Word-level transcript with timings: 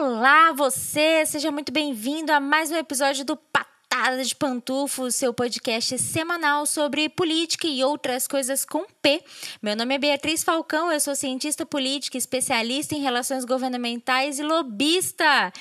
Olá, 0.00 0.52
você! 0.52 1.26
Seja 1.26 1.50
muito 1.50 1.72
bem-vindo 1.72 2.30
a 2.30 2.38
mais 2.38 2.70
um 2.70 2.76
episódio 2.76 3.24
do 3.24 3.36
Patada 3.36 4.22
de 4.22 4.32
Pantufo, 4.32 5.10
seu 5.10 5.34
podcast 5.34 5.98
semanal 5.98 6.66
sobre 6.66 7.08
política 7.08 7.66
e 7.66 7.82
outras 7.82 8.28
coisas 8.28 8.64
com 8.64 8.86
P. 9.02 9.20
Meu 9.60 9.74
nome 9.74 9.96
é 9.96 9.98
Beatriz 9.98 10.44
Falcão, 10.44 10.92
eu 10.92 11.00
sou 11.00 11.16
cientista 11.16 11.66
política, 11.66 12.16
especialista 12.16 12.94
em 12.94 13.00
relações 13.00 13.44
governamentais 13.44 14.38
e 14.38 14.44
lobista. 14.44 15.52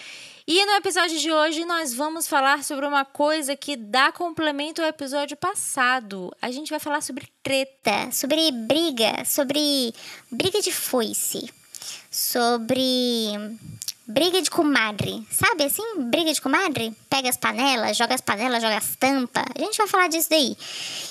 E 0.46 0.64
no 0.68 0.74
episódio 0.74 1.18
de 1.18 1.32
hoje 1.32 1.66
nós 1.66 1.92
vamos 1.96 2.28
falar 2.28 2.64
sobre 2.64 2.86
uma 2.86 3.04
coisa 3.04 3.56
que 3.56 3.76
dá 3.76 4.12
complemento 4.12 4.84
ao 4.84 4.88
episódio 4.88 5.36
passado. 5.36 6.32
A 6.40 6.52
gente 6.52 6.70
vai 6.70 6.80
falar 6.80 7.02
sobre 7.02 7.28
treta, 7.42 8.12
sobre 8.12 8.52
briga, 8.52 9.26
sobre 9.26 9.96
briga 10.32 10.62
de 10.62 10.72
foice, 10.72 11.52
sobre 12.12 13.34
briga 14.08 14.42
de 14.42 14.50
comadre. 14.50 15.28
Sabe 15.30 15.66
assim? 15.66 15.84
Briga 16.10 16.34
de 16.34 16.42
comadre? 16.42 16.94
Pega 17.10 17.30
as 17.30 17.38
panelas, 17.38 17.98
joga 17.98 18.16
as 18.16 18.22
panelas, 18.22 18.62
joga 18.62 18.78
as 18.78 18.96
tampas. 18.96 19.44
A 19.54 19.60
gente 19.60 19.78
vai 19.78 19.88
falar 19.88 20.08
disso 20.08 20.30
daí. 20.30 20.56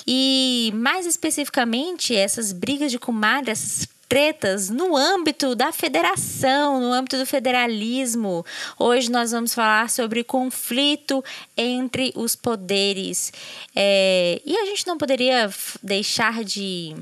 E 0.07 0.71
mais 0.75 1.05
especificamente, 1.05 2.15
essas 2.15 2.51
brigas 2.51 2.91
de 2.91 2.97
comadre, 2.97 3.51
essas 3.51 3.87
tretas 4.09 4.69
no 4.69 4.95
âmbito 4.95 5.53
da 5.53 5.71
federação, 5.71 6.79
no 6.79 6.93
âmbito 6.93 7.17
do 7.17 7.25
federalismo. 7.25 8.45
Hoje 8.79 9.11
nós 9.11 9.31
vamos 9.31 9.53
falar 9.53 9.89
sobre 9.89 10.23
conflito 10.23 11.23
entre 11.55 12.13
os 12.15 12.35
poderes. 12.35 13.31
É, 13.75 14.41
e 14.45 14.57
a 14.57 14.65
gente 14.65 14.87
não 14.87 14.97
poderia 14.97 15.49
deixar 15.83 16.43
de, 16.43 16.95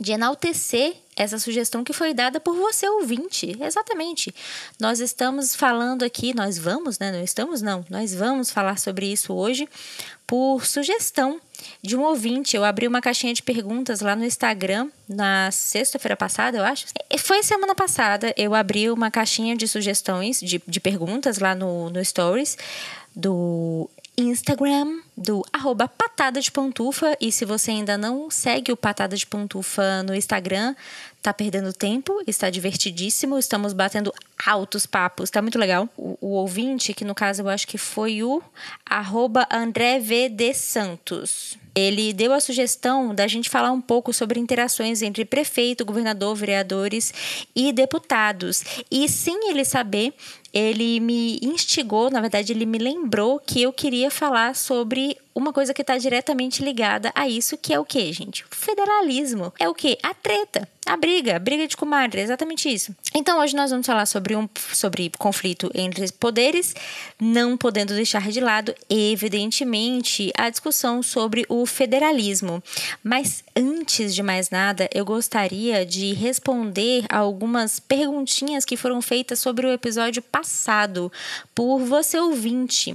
de 0.00 0.12
enaltecer 0.12 1.03
essa 1.16 1.38
sugestão 1.38 1.84
que 1.84 1.92
foi 1.92 2.12
dada 2.12 2.40
por 2.40 2.56
você, 2.56 2.88
ouvinte. 2.88 3.56
Exatamente. 3.60 4.34
Nós 4.80 5.00
estamos 5.00 5.54
falando 5.54 6.02
aqui, 6.02 6.34
nós 6.34 6.58
vamos, 6.58 6.98
né? 6.98 7.12
Não 7.12 7.22
estamos, 7.22 7.62
não. 7.62 7.84
Nós 7.88 8.14
vamos 8.14 8.50
falar 8.50 8.78
sobre 8.78 9.06
isso 9.10 9.32
hoje 9.32 9.68
por 10.26 10.64
sugestão 10.66 11.40
de 11.82 11.96
um 11.96 12.02
ouvinte. 12.02 12.56
Eu 12.56 12.64
abri 12.64 12.86
uma 12.86 13.00
caixinha 13.00 13.34
de 13.34 13.42
perguntas 13.42 14.00
lá 14.00 14.16
no 14.16 14.24
Instagram 14.24 14.88
na 15.08 15.50
sexta-feira 15.50 16.16
passada, 16.16 16.58
eu 16.58 16.64
acho. 16.64 16.86
Foi 17.18 17.42
semana 17.42 17.74
passada. 17.74 18.34
Eu 18.36 18.54
abri 18.54 18.90
uma 18.90 19.10
caixinha 19.10 19.56
de 19.56 19.68
sugestões, 19.68 20.40
de, 20.40 20.62
de 20.66 20.80
perguntas 20.80 21.38
lá 21.38 21.54
no, 21.54 21.90
no 21.90 22.04
Stories 22.04 22.56
do 23.14 23.88
Instagram 24.16 25.00
do 25.16 25.44
arroba 25.52 25.86
Patada 25.86 26.40
de 26.40 26.50
Pantufa. 26.50 27.16
E 27.20 27.30
se 27.30 27.44
você 27.44 27.70
ainda 27.70 27.96
não 27.96 28.30
segue 28.30 28.72
o 28.72 28.76
Patada 28.76 29.16
de 29.16 29.26
Pantufa 29.26 30.02
no 30.02 30.14
Instagram, 30.14 30.74
tá 31.22 31.32
perdendo 31.32 31.72
tempo, 31.72 32.20
está 32.26 32.50
divertidíssimo, 32.50 33.38
estamos 33.38 33.72
batendo 33.72 34.12
altos 34.44 34.84
papos, 34.84 35.30
tá 35.30 35.40
muito 35.40 35.58
legal. 35.58 35.88
O, 35.96 36.18
o 36.20 36.28
ouvinte, 36.32 36.92
que 36.92 37.04
no 37.04 37.14
caso 37.14 37.42
eu 37.42 37.48
acho 37.48 37.66
que 37.66 37.78
foi 37.78 38.22
o 38.22 38.42
arroba 38.84 39.46
André 39.50 39.98
V. 39.98 40.28
de 40.28 40.52
Santos. 40.52 41.56
Ele 41.74 42.12
deu 42.12 42.32
a 42.32 42.40
sugestão 42.40 43.12
da 43.12 43.26
gente 43.26 43.50
falar 43.50 43.72
um 43.72 43.80
pouco 43.80 44.12
sobre 44.12 44.38
interações 44.38 45.02
entre 45.02 45.24
prefeito, 45.24 45.84
governador, 45.84 46.36
vereadores 46.36 47.12
e 47.54 47.72
deputados. 47.72 48.62
E 48.88 49.08
sem 49.08 49.50
ele 49.50 49.64
saber, 49.64 50.14
ele 50.52 51.00
me 51.00 51.40
instigou, 51.42 52.10
na 52.10 52.20
verdade, 52.20 52.52
ele 52.52 52.64
me 52.64 52.78
lembrou 52.78 53.40
que 53.40 53.60
eu 53.60 53.72
queria 53.72 54.08
falar 54.08 54.54
sobre 54.54 55.03
uma 55.34 55.52
coisa 55.52 55.74
que 55.74 55.82
está 55.82 55.98
diretamente 55.98 56.62
ligada 56.62 57.10
a 57.14 57.28
isso, 57.28 57.58
que 57.58 57.74
é 57.74 57.78
o 57.78 57.84
que, 57.84 58.12
gente? 58.12 58.44
O 58.44 58.54
federalismo. 58.54 59.52
É 59.58 59.68
o 59.68 59.74
que? 59.74 59.98
A 60.02 60.14
treta. 60.14 60.68
A 60.86 60.98
briga, 60.98 61.36
a 61.36 61.38
briga 61.38 61.66
de 61.66 61.78
comadre, 61.78 62.20
exatamente 62.20 62.68
isso. 62.68 62.94
Então, 63.14 63.40
hoje 63.40 63.56
nós 63.56 63.70
vamos 63.70 63.86
falar 63.86 64.04
sobre 64.04 64.36
um 64.36 64.46
sobre 64.72 65.10
conflito 65.18 65.70
entre 65.74 66.10
poderes, 66.12 66.74
não 67.18 67.56
podendo 67.56 67.94
deixar 67.94 68.30
de 68.30 68.38
lado, 68.38 68.74
evidentemente, 68.90 70.30
a 70.36 70.50
discussão 70.50 71.02
sobre 71.02 71.46
o 71.48 71.64
federalismo. 71.64 72.62
Mas 73.02 73.42
antes 73.56 74.14
de 74.14 74.22
mais 74.22 74.50
nada, 74.50 74.86
eu 74.92 75.06
gostaria 75.06 75.86
de 75.86 76.12
responder 76.12 77.06
a 77.08 77.18
algumas 77.18 77.80
perguntinhas 77.80 78.66
que 78.66 78.76
foram 78.76 79.00
feitas 79.00 79.38
sobre 79.38 79.66
o 79.66 79.72
episódio 79.72 80.20
passado 80.20 81.10
por 81.54 81.78
você 81.78 82.18
ouvinte. 82.18 82.94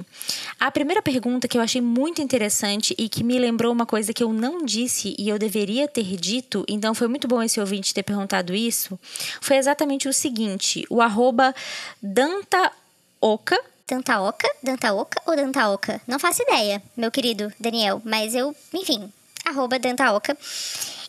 A 0.59 0.69
primeira 0.69 1.01
pergunta 1.01 1.47
que 1.47 1.57
eu 1.57 1.61
achei 1.61 1.81
muito 1.81 2.21
interessante 2.21 2.93
e 2.99 3.09
que 3.09 3.23
me 3.23 3.39
lembrou 3.39 3.73
uma 3.73 3.85
coisa 3.85 4.13
que 4.13 4.23
eu 4.23 4.31
não 4.31 4.63
disse 4.63 5.15
e 5.17 5.27
eu 5.27 5.39
deveria 5.39 5.87
ter 5.87 6.15
dito, 6.15 6.63
então 6.67 6.93
foi 6.93 7.07
muito 7.07 7.27
bom 7.27 7.41
esse 7.41 7.59
ouvinte 7.59 7.78
ter 7.81 8.03
perguntado 8.03 8.53
isso, 8.53 8.99
foi 9.41 9.57
exatamente 9.57 10.07
o 10.07 10.13
seguinte: 10.13 10.85
o 10.89 11.01
arroba 11.01 11.53
Dantaoca. 12.01 13.59
Dantaoca? 13.87 14.47
Dantaoca 14.61 15.21
ou 15.25 15.35
Dantaoca? 15.35 15.99
Não 16.07 16.19
faço 16.19 16.43
ideia, 16.43 16.81
meu 16.95 17.09
querido 17.09 17.51
Daniel, 17.59 18.01
mas 18.05 18.35
eu, 18.35 18.55
enfim, 18.73 19.11
arroba 19.43 19.79
Dantaoca. 19.79 20.37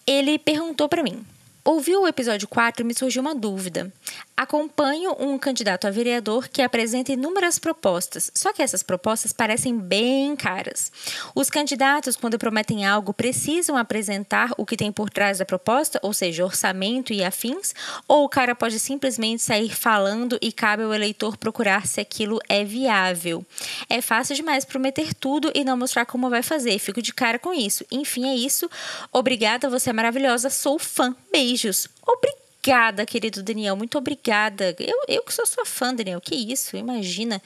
Ele 0.07 0.39
perguntou 0.39 0.89
para 0.89 1.03
mim. 1.03 1.25
Ouviu 1.63 2.03
o 2.03 2.09
episódio 2.09 2.49
4 2.49 2.87
me 2.87 2.95
surgiu 2.95 3.21
uma 3.21 3.35
dúvida. 3.35 3.93
Acompanho 4.35 5.15
um 5.19 5.39
candidato 5.39 5.87
a 5.87 5.91
vereador 5.91 6.49
que 6.49 6.63
apresenta 6.63 7.13
inúmeras 7.13 7.59
propostas, 7.59 8.31
só 8.35 8.55
que 8.55 8.63
essas 8.63 8.83
propostas 8.83 9.35
parecem 9.35 9.77
bem 9.77 10.35
caras. 10.35 10.91
Os 11.35 11.51
candidatos, 11.51 12.17
quando 12.17 12.39
prometem 12.39 12.87
algo, 12.87 13.13
precisam 13.13 13.77
apresentar 13.77 14.51
o 14.57 14.65
que 14.65 14.79
tem 14.79 14.91
por 14.91 15.11
trás 15.11 15.39
da 15.39 15.45
proposta, 15.45 16.01
ou 16.03 16.15
seja, 16.15 16.43
orçamento 16.43 17.13
e 17.13 17.23
afins, 17.23 17.75
ou 18.09 18.25
o 18.25 18.29
cara 18.31 18.55
pode 18.55 18.79
simplesmente 18.79 19.43
sair 19.43 19.69
falando 19.69 20.39
e 20.41 20.51
cabe 20.51 20.85
ao 20.85 20.95
eleitor 20.95 21.37
procurar 21.37 21.87
se 21.87 22.01
aquilo 22.01 22.39
é 22.49 22.65
viável. 22.65 23.45
É 23.91 24.01
fácil 24.01 24.35
demais 24.35 24.65
prometer 24.65 25.13
tudo 25.13 25.53
e 25.55 25.65
não 25.65 25.77
mostrar 25.77 26.07
como 26.07 26.31
vai 26.31 26.43
fazer. 26.43 26.79
Fico 26.79 27.03
de 27.03 27.13
cara 27.13 27.39
com 27.39 27.53
isso. 27.53 27.85
Enfim, 27.93 28.27
é 28.27 28.35
isso. 28.35 28.71
Obrigada, 29.13 29.69
você 29.69 29.91
é 29.91 29.93
maravilhosa. 29.93 30.49
Sou 30.49 30.79
fã. 30.79 31.15
Beijos. 31.51 31.89
Obrigada. 32.07 33.05
Querido 33.05 33.43
Daniel. 33.43 33.75
Muito 33.75 33.99
obrigada. 33.99 34.75
Eu, 34.79 35.03
eu 35.09 35.23
que 35.23 35.35
sou 35.35 35.45
sua 35.45 35.67
fã, 35.67 35.93
Daniel. 35.93 36.21
Que 36.21 36.35
isso? 36.35 36.77
Imagina. 36.77 37.43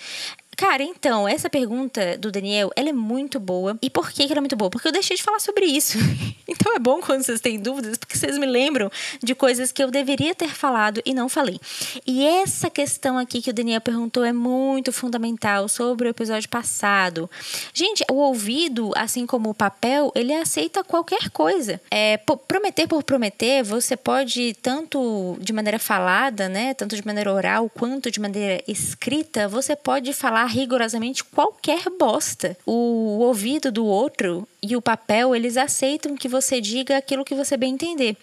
Cara, 0.56 0.82
então, 0.82 1.28
essa 1.28 1.50
pergunta 1.50 2.16
do 2.18 2.30
Daniel, 2.30 2.70
ela 2.76 2.88
é 2.88 2.92
muito 2.92 3.40
boa. 3.40 3.76
E 3.82 3.90
por 3.90 4.10
que 4.10 4.22
ela 4.22 4.36
é 4.36 4.40
muito 4.40 4.56
boa? 4.56 4.70
Porque 4.70 4.86
eu 4.86 4.92
deixei 4.92 5.16
de 5.16 5.22
falar 5.22 5.40
sobre 5.40 5.64
isso. 5.66 5.98
então 6.46 6.74
é 6.74 6.78
bom 6.78 7.00
quando 7.00 7.22
vocês 7.24 7.40
têm 7.40 7.58
dúvidas, 7.58 7.98
porque 7.98 8.16
vocês 8.16 8.38
me 8.38 8.46
lembram 8.46 8.90
de 9.22 9.34
coisas 9.34 9.72
que 9.72 9.82
eu 9.82 9.90
deveria 9.90 10.34
ter 10.34 10.48
falado 10.48 11.00
e 11.04 11.12
não 11.12 11.28
falei. 11.28 11.60
E 12.06 12.24
essa 12.24 12.70
questão 12.70 13.18
aqui 13.18 13.42
que 13.42 13.50
o 13.50 13.52
Daniel 13.52 13.80
perguntou 13.80 14.24
é 14.24 14.32
muito 14.32 14.92
fundamental 14.92 15.68
sobre 15.68 16.08
o 16.08 16.10
episódio 16.10 16.48
passado. 16.48 17.28
Gente, 17.72 18.04
o 18.10 18.14
ouvido, 18.14 18.92
assim 18.96 19.26
como 19.26 19.50
o 19.50 19.54
papel, 19.54 20.12
ele 20.14 20.32
aceita 20.32 20.84
qualquer 20.84 21.30
coisa. 21.30 21.80
É, 21.90 22.16
prometer 22.48 22.86
por 22.86 23.02
prometer, 23.02 23.62
você 23.62 23.96
pode, 23.96 24.54
tanto 24.62 25.36
de 25.40 25.52
maneira 25.52 25.78
falada, 25.78 26.48
né, 26.48 26.74
tanto 26.74 26.96
de 26.96 27.04
maneira 27.04 27.32
oral, 27.32 27.68
quanto 27.68 28.10
de 28.10 28.20
maneira 28.20 28.62
escrita, 28.66 29.48
você 29.48 29.74
pode 29.74 30.12
falar 30.12 30.43
rigorosamente 30.46 31.24
qualquer 31.24 31.84
bosta. 31.98 32.56
O 32.66 33.18
ouvido 33.20 33.70
do 33.70 33.84
outro 33.84 34.46
e 34.64 34.76
o 34.76 34.80
papel, 34.80 35.36
eles 35.36 35.58
aceitam 35.58 36.16
que 36.16 36.26
você 36.26 36.58
diga 36.58 36.96
aquilo 36.96 37.24
que 37.24 37.34
você 37.34 37.54
bem 37.54 37.74
entender. 37.74 38.16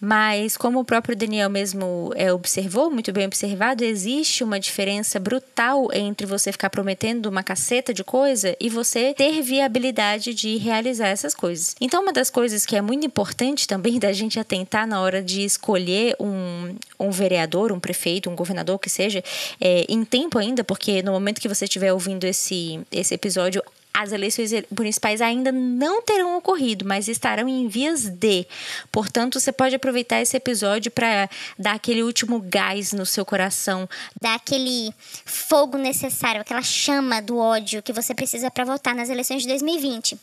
Mas, 0.00 0.56
como 0.56 0.80
o 0.80 0.84
próprio 0.84 1.14
Daniel 1.14 1.50
mesmo 1.50 2.10
é, 2.16 2.32
observou, 2.32 2.90
muito 2.90 3.12
bem 3.12 3.26
observado, 3.26 3.84
existe 3.84 4.42
uma 4.42 4.58
diferença 4.58 5.20
brutal 5.20 5.92
entre 5.92 6.26
você 6.26 6.50
ficar 6.50 6.70
prometendo 6.70 7.26
uma 7.26 7.42
caceta 7.42 7.92
de 7.92 8.02
coisa 8.02 8.56
e 8.58 8.70
você 8.70 9.12
ter 9.12 9.42
viabilidade 9.42 10.32
de 10.32 10.56
realizar 10.56 11.08
essas 11.08 11.34
coisas. 11.34 11.76
Então, 11.78 12.02
uma 12.02 12.12
das 12.12 12.30
coisas 12.30 12.64
que 12.64 12.74
é 12.74 12.80
muito 12.80 13.06
importante 13.06 13.68
também 13.68 13.98
da 14.00 14.12
gente 14.12 14.40
atentar 14.40 14.86
na 14.86 14.98
hora 15.02 15.22
de 15.22 15.44
escolher 15.44 16.16
um, 16.18 16.74
um 16.98 17.10
vereador, 17.10 17.70
um 17.70 17.78
prefeito, 17.78 18.30
um 18.30 18.34
governador 18.34 18.78
que 18.78 18.88
seja, 18.88 19.22
é, 19.60 19.84
em 19.90 20.04
tempo 20.06 20.38
ainda, 20.38 20.64
porque 20.64 21.02
no 21.02 21.12
momento 21.12 21.38
que 21.38 21.48
você 21.48 21.66
estiver 21.66 21.92
ouvindo 21.92 22.24
esse, 22.24 22.80
esse 22.90 23.12
episódio, 23.12 23.62
as 23.94 24.10
eleições 24.12 24.50
municipais 24.76 25.20
ainda 25.20 25.52
não 25.52 26.02
terão 26.02 26.36
ocorrido, 26.36 26.84
mas 26.84 27.08
estarão 27.08 27.48
em 27.48 27.68
vias 27.68 28.08
de. 28.08 28.46
Portanto, 28.90 29.38
você 29.38 29.52
pode 29.52 29.74
aproveitar 29.74 30.20
esse 30.20 30.36
episódio 30.36 30.90
para 30.90 31.28
dar 31.58 31.74
aquele 31.74 32.02
último 32.02 32.40
gás 32.40 32.92
no 32.92 33.04
seu 33.04 33.24
coração, 33.24 33.88
dar 34.20 34.34
aquele 34.34 34.92
fogo 35.24 35.76
necessário, 35.76 36.40
aquela 36.40 36.62
chama 36.62 37.20
do 37.20 37.36
ódio 37.36 37.82
que 37.82 37.92
você 37.92 38.14
precisa 38.14 38.50
para 38.50 38.64
votar 38.64 38.94
nas 38.94 39.10
eleições 39.10 39.42
de 39.42 39.48
2020. 39.48 40.18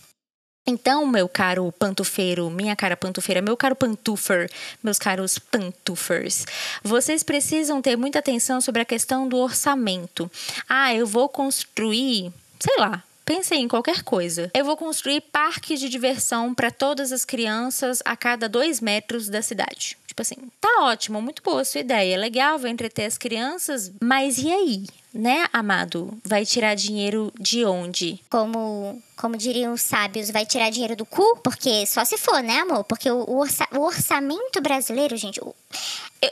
Então, 0.68 1.06
meu 1.06 1.27
caro 1.27 1.72
pantufeiro, 1.72 2.50
minha 2.50 2.75
cara 2.75 2.95
pantufeira, 2.95 3.42
meu 3.42 3.57
caro 3.57 3.75
pantufer, 3.75 4.51
meus 4.83 5.00
caros 5.00 5.39
pantufers, 5.39 6.45
vocês 6.83 7.24
precisam 7.24 7.81
ter 7.81 7.95
muita 7.95 8.19
atenção 8.19 8.62
sobre 8.62 8.81
a 8.81 8.86
questão 8.86 9.27
do 9.27 9.38
orçamento. 9.38 10.30
Ah, 10.68 10.94
eu 10.94 11.07
vou 11.07 11.27
construir, 11.27 12.31
sei 12.60 12.75
lá, 12.77 13.04
Pensei 13.29 13.59
em 13.59 13.67
qualquer 13.67 14.01
coisa. 14.01 14.49
Eu 14.55 14.65
vou 14.65 14.75
construir 14.75 15.21
parques 15.21 15.79
de 15.79 15.87
diversão 15.87 16.51
para 16.51 16.71
todas 16.71 17.11
as 17.11 17.23
crianças 17.23 18.01
a 18.03 18.17
cada 18.17 18.49
dois 18.49 18.81
metros 18.81 19.29
da 19.29 19.39
cidade 19.39 19.95
tipo 20.19 20.21
assim, 20.21 20.35
tá 20.59 20.81
ótimo, 20.81 21.21
muito 21.21 21.41
boa 21.41 21.61
a 21.61 21.65
sua 21.65 21.81
ideia, 21.81 22.17
legal, 22.17 22.59
vai 22.59 22.71
entreter 22.71 23.05
as 23.05 23.17
crianças, 23.17 23.91
mas 24.01 24.37
e 24.37 24.51
aí? 24.51 24.85
Né, 25.11 25.47
amado? 25.51 26.19
Vai 26.23 26.45
tirar 26.45 26.75
dinheiro 26.75 27.33
de 27.39 27.65
onde? 27.65 28.21
Como, 28.29 29.01
como 29.17 29.35
diriam 29.35 29.73
os 29.73 29.81
sábios, 29.81 30.29
vai 30.29 30.45
tirar 30.45 30.69
dinheiro 30.69 30.95
do 30.95 31.03
cu? 31.03 31.37
Porque 31.37 31.83
só 31.87 32.05
se 32.05 32.15
for, 32.15 32.43
né, 32.43 32.59
amor? 32.59 32.83
Porque 32.83 33.09
o, 33.09 33.25
orça, 33.27 33.65
o 33.71 33.79
orçamento 33.79 34.61
brasileiro, 34.61 35.17
gente, 35.17 35.39
o, 35.41 35.55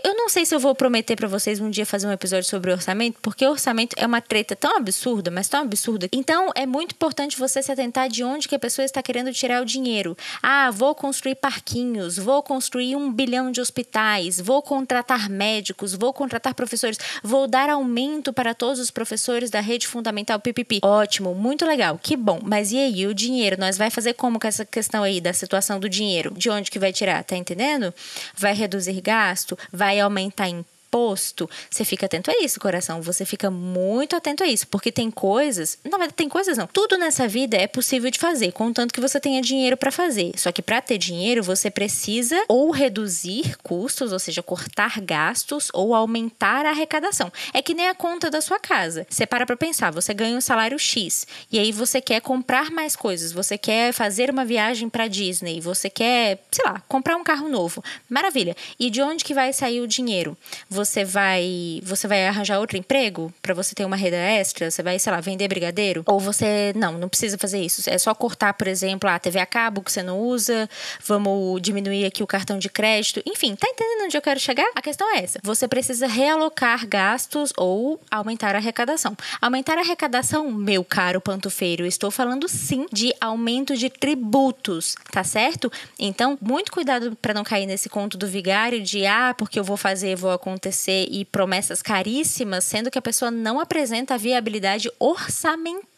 eu, 0.04 0.16
não 0.16 0.28
sei 0.28 0.45
se 0.45 0.54
eu 0.54 0.60
vou 0.60 0.75
prometer 0.75 1.16
para 1.16 1.28
vocês 1.28 1.60
um 1.60 1.69
dia 1.69 1.86
fazer 1.86 2.07
um 2.07 2.12
episódio 2.12 2.50
sobre 2.50 2.72
orçamento, 2.72 3.18
porque 3.22 3.45
orçamento 3.45 3.95
é 3.98 4.06
uma 4.06 4.19
treta 4.19 4.56
tão 4.56 4.75
absurda, 4.75 5.31
mas 5.31 5.48
tão 5.48 5.62
absurda. 5.62 6.10
Então, 6.12 6.51
é 6.56 6.66
muito 6.66 6.94
importante 6.94 7.39
você 7.39 7.63
se 7.63 7.72
atentar 7.72 8.10
de 8.10 8.24
onde 8.24 8.48
que 8.48 8.56
a 8.56 8.60
pessoa 8.60 8.86
está 8.86 9.01
querendo 9.01 9.31
tirar 9.31 9.62
o 9.62 9.66
dinheiro. 9.66 10.18
Ah, 10.44 10.69
vou 10.72 10.94
construir 10.94 11.36
parquinhos, 11.36 12.18
vou 12.18 12.44
construir 12.44 12.95
um 12.95 13.12
bilhão 13.12 13.51
de 13.51 13.62
hospitais, 13.62 14.42
vou 14.42 14.62
contratar 14.62 15.30
médicos, 15.30 15.94
vou 15.94 16.12
contratar 16.12 16.54
professores, 16.54 16.98
vou 17.24 17.48
dar 17.48 17.69
aumento 17.69 18.33
para 18.33 18.54
todos 18.54 18.80
os 18.80 18.92
professores 18.92 19.50
da 19.50 19.62
rede 19.62 19.88
fundamental 19.88 20.40
PPP. 20.40 20.80
Ótimo, 20.83 21.33
muito 21.33 21.66
legal, 21.66 21.98
que 22.01 22.18
bom. 22.18 22.40
Mas 22.44 22.72
e 22.72 22.78
aí, 22.78 23.07
o 23.07 23.13
dinheiro? 23.13 23.57
Nós 23.57 23.78
vai 23.78 23.90
fazer 23.90 24.13
como 24.13 24.40
com 24.40 24.48
essa 24.48 24.66
questão 24.66 25.04
aí 25.04 25.22
da 25.22 25.31
situação 25.31 25.80
do 25.80 25.88
dinheiro? 25.88 26.33
De 26.36 26.50
onde 26.50 26.69
que 26.69 26.80
vai 26.80 26.92
tirar? 26.92 27.24
Tá 27.24 27.38
entendendo? 27.38 27.94
Vai 28.36 28.54
reduzir 28.54 29.00
gasto? 29.00 29.57
Vai 29.77 30.00
aumentar 30.00 30.50
em 30.50 30.65
imposto, 30.88 31.50
você 31.69 31.84
fica 31.84 32.06
atento 32.06 32.31
a 32.31 32.44
isso, 32.44 32.60
coração. 32.60 33.01
Você 33.01 33.25
fica 33.25 33.51
muito 33.51 34.16
atento 34.16 34.44
a 34.44 34.48
isso, 34.48 34.68
porque 34.68 34.92
tem 34.92 35.12
coisas, 35.12 35.78
verdade 35.84 36.13
tem 36.13 36.30
coisas 36.30 36.57
não. 36.57 36.68
Tudo 36.68 36.98
nessa 36.98 37.28
vida 37.28 37.57
é 37.57 37.68
possível 37.68 38.10
de 38.10 38.18
fazer, 38.18 38.51
contanto 38.54 38.94
que 38.94 39.01
você 39.01 39.19
tenha 39.19 39.42
dinheiro 39.42 39.75
para 39.75 39.92
fazer. 39.92 40.31
Só 40.38 40.51
que 40.51 40.62
para 40.62 40.81
ter 40.81 40.98
dinheiro, 40.98 41.44
você 41.44 41.69
precisa 41.69 42.42
ou 42.48 42.72
reduzir 42.72 43.57
custos, 43.62 44.13
ou 44.13 44.19
seja, 44.19 44.42
cortar 44.42 45.00
gastos 45.01 45.69
ou 45.74 45.94
aumentar 45.94 46.66
a 46.66 46.69
arrecadação. 46.69 47.31
É 47.54 47.62
que 47.62 47.74
nem 47.74 47.90
a 47.90 47.95
conta 47.95 48.30
da 48.30 48.42
sua 48.42 48.60
casa. 48.60 49.06
Você 49.10 49.25
para 49.25 49.45
para 49.45 49.57
pensar, 49.57 49.92
você 49.92 50.13
ganha 50.13 50.38
um 50.38 50.42
salário 50.42 50.80
X 50.80 51.28
e 51.51 51.60
aí 51.60 51.72
você 51.72 52.00
quer 52.00 52.22
comprar 52.22 52.72
mais 52.72 52.95
coisas, 52.95 53.31
você 53.31 53.57
quer 53.57 53.92
fazer 53.94 54.30
uma 54.30 54.45
viagem 54.45 54.90
para 54.90 55.07
Disney, 55.07 55.60
você 55.60 55.90
quer, 55.90 56.40
sei 56.51 56.66
lá, 56.66 56.81
comprar 56.88 57.18
um 57.18 57.24
carro 57.24 57.50
novo. 57.50 57.83
Maravilha. 58.10 58.56
E 58.80 58.90
de 58.90 59.01
onde 59.01 59.24
que 59.24 59.33
vai 59.33 59.51
sair 59.51 59.81
o 59.81 59.88
dinheiro? 59.88 60.38
Você 60.77 61.03
vai 61.03 61.81
você 61.83 62.07
vai 62.07 62.27
arranjar 62.27 62.59
outro 62.59 62.77
emprego 62.77 63.33
para 63.41 63.53
você 63.53 63.74
ter 63.74 63.83
uma 63.83 63.95
renda 63.95 64.15
extra, 64.15 64.69
você 64.69 64.83
vai, 64.83 65.00
sei 65.00 65.12
lá, 65.12 65.19
vender 65.19 65.47
brigadeiro, 65.47 66.03
ou 66.06 66.19
você 66.19 66.71
não, 66.75 66.94
não 66.94 67.09
precisa 67.09 67.35
fazer 67.38 67.59
isso. 67.59 67.89
É 67.89 67.97
só 67.97 68.13
cortar, 68.13 68.53
por 68.53 68.68
exemplo, 68.68 69.09
a 69.09 69.18
TV 69.18 69.39
a 69.39 69.45
cabo 69.45 69.81
que 69.81 69.91
você 69.91 70.03
não 70.03 70.19
usa, 70.19 70.69
vamos 71.03 71.59
diminuir 71.62 72.06
aqui 72.06 72.21
o 72.21 72.27
cartão 72.27 72.59
de 72.59 72.69
crédito. 72.69 73.24
Enfim, 73.25 73.56
tá 73.56 73.68
entendendo 73.68 74.06
onde 74.06 74.15
eu 74.15 74.21
quero 74.21 74.39
chegar? 74.39 74.69
A 74.75 74.81
questão 74.81 75.15
é 75.15 75.24
essa. 75.24 75.39
Você 75.44 75.68
precisa 75.68 76.06
realocar 76.06 76.85
gastos 76.88 77.51
ou 77.57 78.00
aumentar 78.12 78.53
a 78.53 78.59
arrecadação. 78.59 79.18
Aumentar 79.41 79.80
a 79.80 79.81
arrecadação, 79.81 80.51
meu 80.51 80.83
caro 80.83 81.19
pantufeiro, 81.19 81.85
estou 81.85 82.12
falando 82.12 82.47
sim 82.47 82.85
de 82.94 83.12
aumento 83.19 83.75
de 83.75 83.89
tributos, 83.89 84.95
tá 85.12 85.23
certo? 85.23 85.71
Então, 85.97 86.38
muito 86.39 86.71
cuidado 86.71 87.18
para 87.19 87.33
não 87.33 87.44
cair 87.44 87.65
nesse 87.65 87.89
conto 87.89 88.15
do 88.15 88.27
vigário 88.27 88.80
de 88.81 89.07
ah, 89.07 89.33
porque 89.35 89.59
eu 89.59 89.63
vou 89.63 89.77
fazer, 89.77 90.15
vou 90.15 90.31
acontecer 90.31 90.67
acontecer 90.68 91.08
e 91.10 91.25
promessas 91.25 91.81
caríssimas, 91.81 92.64
sendo 92.64 92.92
que 92.92 93.00
a 93.00 93.02
pessoa 93.02 93.31
não 93.31 93.60
apresenta 93.60 94.14
a 94.14 94.18
viabilidade 94.18 94.92
orçamentária 95.00 95.96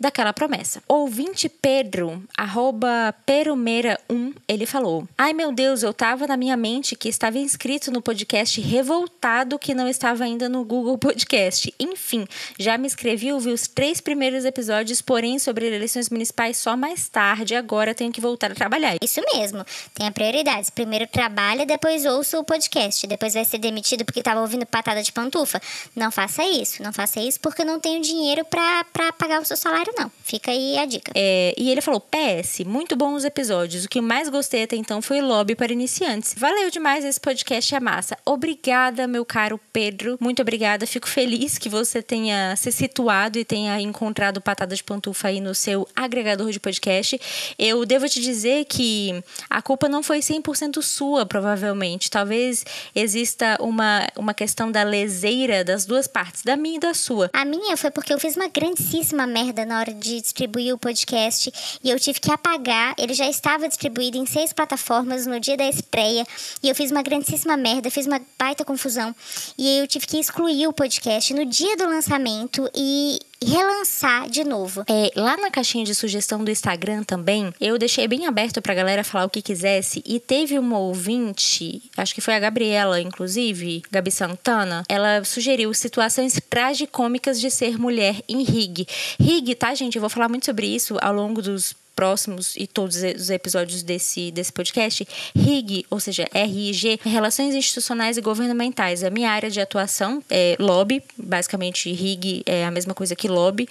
daquela 0.00 0.32
promessa. 0.32 0.82
Ouvinte 0.88 1.48
Pedro, 1.48 2.22
arroba 2.36 3.14
perumeira1, 3.26 4.34
ele 4.48 4.66
falou: 4.66 5.06
Ai 5.16 5.32
meu 5.32 5.52
Deus, 5.52 5.82
eu 5.82 5.94
tava 5.94 6.26
na 6.26 6.36
minha 6.36 6.56
mente 6.56 6.96
que 6.96 7.08
estava 7.08 7.38
inscrito 7.38 7.92
no 7.92 8.02
podcast 8.02 8.60
revoltado 8.60 9.58
que 9.58 9.74
não 9.74 9.88
estava 9.88 10.24
ainda 10.24 10.48
no 10.48 10.64
Google 10.64 10.98
Podcast. 10.98 11.72
Enfim, 11.78 12.26
já 12.58 12.76
me 12.76 12.86
inscrevi 12.86 13.32
ouvi 13.32 13.50
os 13.50 13.68
três 13.68 14.00
primeiros 14.00 14.44
episódios, 14.44 15.00
porém 15.00 15.38
sobre 15.38 15.66
eleições 15.66 16.10
municipais 16.10 16.56
só 16.56 16.76
mais 16.76 17.08
tarde. 17.08 17.54
Agora 17.54 17.94
tenho 17.94 18.10
que 18.10 18.20
voltar 18.20 18.50
a 18.50 18.54
trabalhar. 18.54 18.96
Isso 19.00 19.20
mesmo, 19.32 19.64
tenha 19.94 20.10
prioridades. 20.10 20.70
Primeiro 20.70 21.06
trabalha, 21.06 21.64
depois 21.64 22.04
ouça 22.04 22.38
o 22.38 22.44
podcast. 22.44 23.06
Depois 23.06 23.34
vai 23.34 23.44
ser 23.44 23.58
demitido 23.58 24.04
porque 24.04 24.20
estava 24.20 24.40
ouvindo 24.40 24.66
patada 24.66 25.02
de 25.02 25.12
pantufa. 25.12 25.60
Não 25.94 26.10
faça 26.10 26.44
isso, 26.44 26.82
não 26.82 26.92
faça 26.92 27.20
isso 27.20 27.38
porque 27.40 27.64
não 27.64 27.78
tenho 27.78 28.02
dinheiro 28.02 28.44
para 28.44 29.11
pagar 29.12 29.40
o 29.40 29.44
seu 29.44 29.56
salário, 29.56 29.92
não. 29.96 30.10
Fica 30.22 30.50
aí 30.50 30.78
a 30.78 30.84
dica. 30.84 31.12
É, 31.14 31.54
e 31.56 31.70
ele 31.70 31.80
falou: 31.80 32.00
PS, 32.00 32.60
muito 32.66 32.96
bons 32.96 33.22
os 33.22 33.24
episódios. 33.24 33.84
O 33.84 33.88
que 33.88 34.00
mais 34.00 34.28
gostei 34.28 34.64
até 34.64 34.76
então 34.76 35.00
foi 35.00 35.20
lobby 35.20 35.54
para 35.54 35.72
iniciantes. 35.72 36.34
Valeu 36.36 36.70
demais 36.70 37.04
esse 37.04 37.20
podcast, 37.20 37.74
é 37.74 37.80
massa. 37.80 38.16
Obrigada, 38.24 39.06
meu 39.06 39.24
caro 39.24 39.60
Pedro. 39.72 40.16
Muito 40.20 40.42
obrigada. 40.42 40.86
Fico 40.86 41.08
feliz 41.08 41.58
que 41.58 41.68
você 41.68 42.02
tenha 42.02 42.54
se 42.56 42.72
situado 42.72 43.38
e 43.38 43.44
tenha 43.44 43.80
encontrado 43.80 44.40
patada 44.40 44.74
de 44.74 44.82
pantufa 44.82 45.28
aí 45.28 45.40
no 45.40 45.54
seu 45.54 45.86
agregador 45.94 46.50
de 46.50 46.58
podcast. 46.58 47.20
Eu 47.58 47.84
devo 47.84 48.08
te 48.08 48.20
dizer 48.20 48.64
que 48.64 49.22
a 49.48 49.62
culpa 49.62 49.88
não 49.88 50.02
foi 50.02 50.18
100% 50.18 50.82
sua, 50.82 51.24
provavelmente. 51.24 52.10
Talvez 52.10 52.64
exista 52.94 53.56
uma, 53.60 54.06
uma 54.16 54.34
questão 54.34 54.70
da 54.70 54.82
leseira 54.82 55.64
das 55.64 55.84
duas 55.84 56.06
partes, 56.06 56.42
da 56.42 56.56
minha 56.56 56.76
e 56.76 56.80
da 56.80 56.94
sua. 56.94 57.30
A 57.32 57.44
minha 57.44 57.76
foi 57.76 57.90
porque 57.90 58.12
eu 58.12 58.18
fiz 58.18 58.36
uma 58.36 58.48
grandíssima 58.48 59.01
uma 59.10 59.26
merda 59.26 59.64
na 59.64 59.80
hora 59.80 59.92
de 59.92 60.20
distribuir 60.20 60.74
o 60.74 60.78
podcast 60.78 61.50
e 61.82 61.90
eu 61.90 61.98
tive 61.98 62.20
que 62.20 62.30
apagar. 62.30 62.94
Ele 62.98 63.14
já 63.14 63.28
estava 63.28 63.66
distribuído 63.66 64.18
em 64.18 64.26
seis 64.26 64.52
plataformas 64.52 65.26
no 65.26 65.40
dia 65.40 65.56
da 65.56 65.66
estreia 65.68 66.26
e 66.62 66.68
eu 66.68 66.74
fiz 66.74 66.90
uma 66.90 67.02
grandíssima 67.02 67.56
merda, 67.56 67.90
fiz 67.90 68.06
uma 68.06 68.20
baita 68.38 68.64
confusão. 68.64 69.14
E 69.56 69.78
eu 69.78 69.88
tive 69.88 70.06
que 70.06 70.18
excluir 70.18 70.66
o 70.66 70.72
podcast 70.72 71.32
no 71.32 71.46
dia 71.46 71.76
do 71.76 71.88
lançamento 71.88 72.70
e 72.74 73.18
relançar 73.44 74.28
de 74.28 74.44
novo. 74.44 74.84
É, 74.88 75.10
lá 75.16 75.36
na 75.36 75.50
caixinha 75.50 75.84
de 75.84 75.94
sugestão 75.94 76.42
do 76.42 76.50
Instagram 76.50 77.02
também, 77.02 77.52
eu 77.60 77.78
deixei 77.78 78.06
bem 78.08 78.26
aberto 78.26 78.60
pra 78.60 78.74
galera 78.74 79.04
falar 79.04 79.24
o 79.24 79.30
que 79.30 79.42
quisesse. 79.42 80.02
E 80.06 80.18
teve 80.18 80.58
uma 80.58 80.78
ouvinte, 80.78 81.82
acho 81.96 82.14
que 82.14 82.20
foi 82.20 82.34
a 82.34 82.40
Gabriela, 82.40 83.00
inclusive, 83.00 83.82
Gabi 83.90 84.10
Santana, 84.10 84.84
ela 84.88 85.24
sugeriu 85.24 85.72
situações 85.74 86.40
tragicômicas 86.48 87.40
de 87.40 87.50
ser 87.50 87.78
mulher 87.78 88.22
em 88.28 88.42
Rig. 88.42 88.86
Rig, 89.20 89.54
tá, 89.54 89.74
gente? 89.74 89.96
Eu 89.96 90.00
vou 90.00 90.10
falar 90.10 90.28
muito 90.28 90.46
sobre 90.46 90.66
isso 90.66 90.96
ao 91.00 91.12
longo 91.12 91.42
dos 91.42 91.74
próximos 91.94 92.54
e 92.56 92.66
todos 92.66 92.96
os 92.96 93.30
episódios 93.30 93.82
desse, 93.82 94.30
desse 94.30 94.52
podcast, 94.52 95.06
RIG, 95.34 95.86
ou 95.90 96.00
seja, 96.00 96.26
RIG, 96.32 97.00
Relações 97.04 97.54
Institucionais 97.54 98.16
e 98.16 98.20
Governamentais. 98.20 99.04
A 99.04 99.10
minha 99.10 99.30
área 99.30 99.50
de 99.50 99.60
atuação 99.60 100.22
é 100.30 100.56
lobby, 100.58 101.02
basicamente 101.16 101.92
RIG 101.92 102.42
é 102.46 102.64
a 102.64 102.70
mesma 102.70 102.94
coisa 102.94 103.14
que 103.14 103.28
lobby 103.28 103.68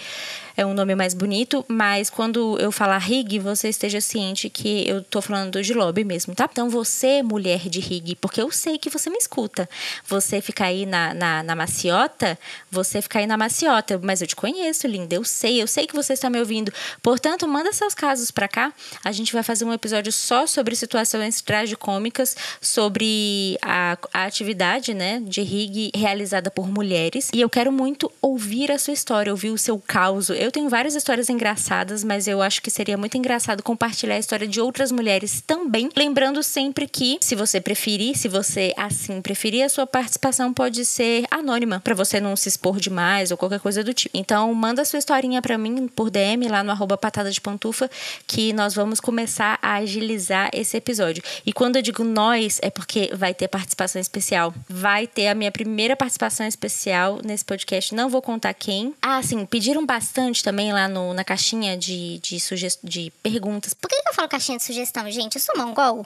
é 0.56 0.66
um 0.66 0.74
nome 0.74 0.96
mais 0.96 1.14
bonito, 1.14 1.64
mas 1.68 2.10
quando 2.10 2.60
eu 2.60 2.72
falar 2.72 2.98
rig, 2.98 3.40
você 3.40 3.70
esteja 3.70 4.02
ciente 4.02 4.50
que 4.50 4.88
eu 4.88 5.02
tô 5.02 5.22
falando 5.22 5.62
de 5.62 5.74
lobby 5.74 6.04
mesmo, 6.04 6.36
tá? 6.36 6.48
Então 6.52 6.70
você, 6.70 7.24
mulher 7.24 7.70
de 7.70 7.80
rig, 7.80 8.16
porque 8.16 8.42
eu 8.42 8.52
sei 8.52 8.78
que 8.78 8.90
você 8.90 9.10
me 9.10 9.18
escuta. 9.18 9.70
Você 10.08 10.42
fica 10.42 10.66
aí 10.66 10.86
na, 10.86 11.14
na, 11.14 11.44
na 11.44 11.56
maciota, 11.56 12.38
você 12.70 13.02
fica 13.02 13.20
aí 13.20 13.28
na 13.28 13.38
maciota, 13.38 14.00
mas 14.02 14.22
eu 14.22 14.28
te 14.28 14.36
conheço, 14.36 14.88
linda, 14.88 15.16
eu 15.16 15.24
sei, 15.24 15.62
eu 15.62 15.68
sei 15.68 15.88
que 15.88 15.96
você 15.96 16.14
está 16.14 16.30
me 16.30 16.40
ouvindo. 16.40 16.72
Portanto, 17.02 17.48
manda 17.48 17.72
seus 17.74 17.94
casos 17.94 18.32
para 18.32 18.48
cá. 18.48 18.74
A 19.04 19.12
gente 19.12 19.34
vai 19.34 19.44
fazer 19.44 19.66
um 19.66 19.74
episódio 19.74 20.12
só 20.12 20.46
sobre 20.48 20.76
situações 20.76 21.42
tragicômicas, 21.42 22.36
sobre 22.60 23.58
a, 23.62 23.98
a 24.14 24.26
atividade, 24.26 24.94
né, 24.94 25.22
de 25.24 25.42
rig 25.42 25.92
realizada 25.96 26.50
por 26.52 26.68
mulheres. 26.68 27.30
E 27.34 27.42
eu 27.42 27.50
quero 27.50 27.72
muito 27.72 28.12
ouvir 28.22 28.72
a 28.72 28.78
sua 28.78 28.94
história, 28.94 29.32
ouvir 29.32 29.50
o 29.50 29.58
seu 29.58 29.80
caos, 29.80 30.30
eu 30.42 30.52
tenho 30.52 30.70
várias 30.70 30.96
histórias 30.96 31.30
engraçadas, 31.30 32.04
mas 32.04 32.28
eu 32.28 32.42
acho 32.42 32.62
que 32.62 32.72
seria 32.72 32.98
muito 32.98 33.18
engraçado 33.18 33.62
compartilhar 33.62 34.16
a 34.16 34.20
história 34.20 34.48
de 34.48 34.60
outras 34.60 34.92
mulheres 34.92 35.42
também. 35.46 35.90
Lembrando 35.96 36.42
sempre 36.42 36.88
que, 36.88 37.20
se 37.22 37.36
você 37.36 37.62
preferir, 37.62 38.18
se 38.18 38.28
você 38.28 38.74
assim 38.76 39.22
preferir, 39.22 39.64
a 39.64 39.70
sua 39.70 39.86
participação 39.86 40.52
pode 40.52 40.84
ser 40.84 41.26
anônima, 41.30 41.80
para 41.80 41.94
você 41.94 42.20
não 42.20 42.36
se 42.36 42.50
expor 42.50 42.80
demais 42.80 43.30
ou 43.30 43.38
qualquer 43.38 43.60
coisa 43.60 43.84
do 43.84 43.94
tipo. 43.94 44.18
Então, 44.18 44.52
manda 44.54 44.84
sua 44.84 45.00
historinha 45.00 45.42
para 45.42 45.58
mim 45.58 45.88
por 45.88 46.10
DM 46.10 46.48
lá 46.48 46.64
no 46.64 46.72
patada 46.98 47.30
de 47.30 47.40
pantufa, 47.40 47.90
que 48.26 48.52
nós 48.54 48.74
vamos 48.74 49.00
começar 49.00 49.60
a 49.62 49.76
agilizar 49.76 50.50
esse 50.54 50.76
episódio. 50.76 51.24
E 51.46 51.54
quando 51.54 51.76
eu 51.76 51.82
digo 51.82 52.04
nós, 52.04 52.60
é 52.62 52.70
porque 52.70 53.12
vai 53.14 53.34
ter 53.34 53.48
participação 53.48 54.02
especial. 54.02 54.54
Vai 54.68 55.06
ter 55.06 55.28
a 55.28 55.36
minha 55.36 55.52
primeira 55.52 55.96
participação 55.96 56.48
especial 56.48 57.20
nesse 57.24 57.46
podcast. 57.46 57.94
Não 57.94 58.10
vou 58.10 58.22
contar 58.22 58.54
quem. 58.54 58.94
Ah, 59.02 59.22
sim, 59.22 59.46
pediram 59.46 59.86
bastante 59.86 60.31
também 60.40 60.72
lá 60.72 60.88
no, 60.88 61.14
na 61.16 61.24
caixinha 61.24 61.76
de, 61.76 62.20
de, 62.20 62.38
de 62.84 63.12
perguntas. 63.24 63.74
Por 63.74 63.90
que 63.90 63.96
eu 64.08 64.14
falo 64.14 64.30
caixinha 64.30 64.60
de 64.60 64.64
sugestão, 64.64 65.10
gente? 65.10 65.36
Eu 65.36 65.42
sou 65.42 65.58
mongol? 65.58 66.06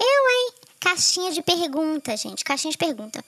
Eu, 0.00 0.30
hein? 0.30 0.52
Caixinha 0.82 1.30
de 1.30 1.40
pergunta, 1.40 2.16
gente. 2.16 2.44
Caixinha 2.44 2.72
de 2.72 2.76
pergunta. 2.76 3.24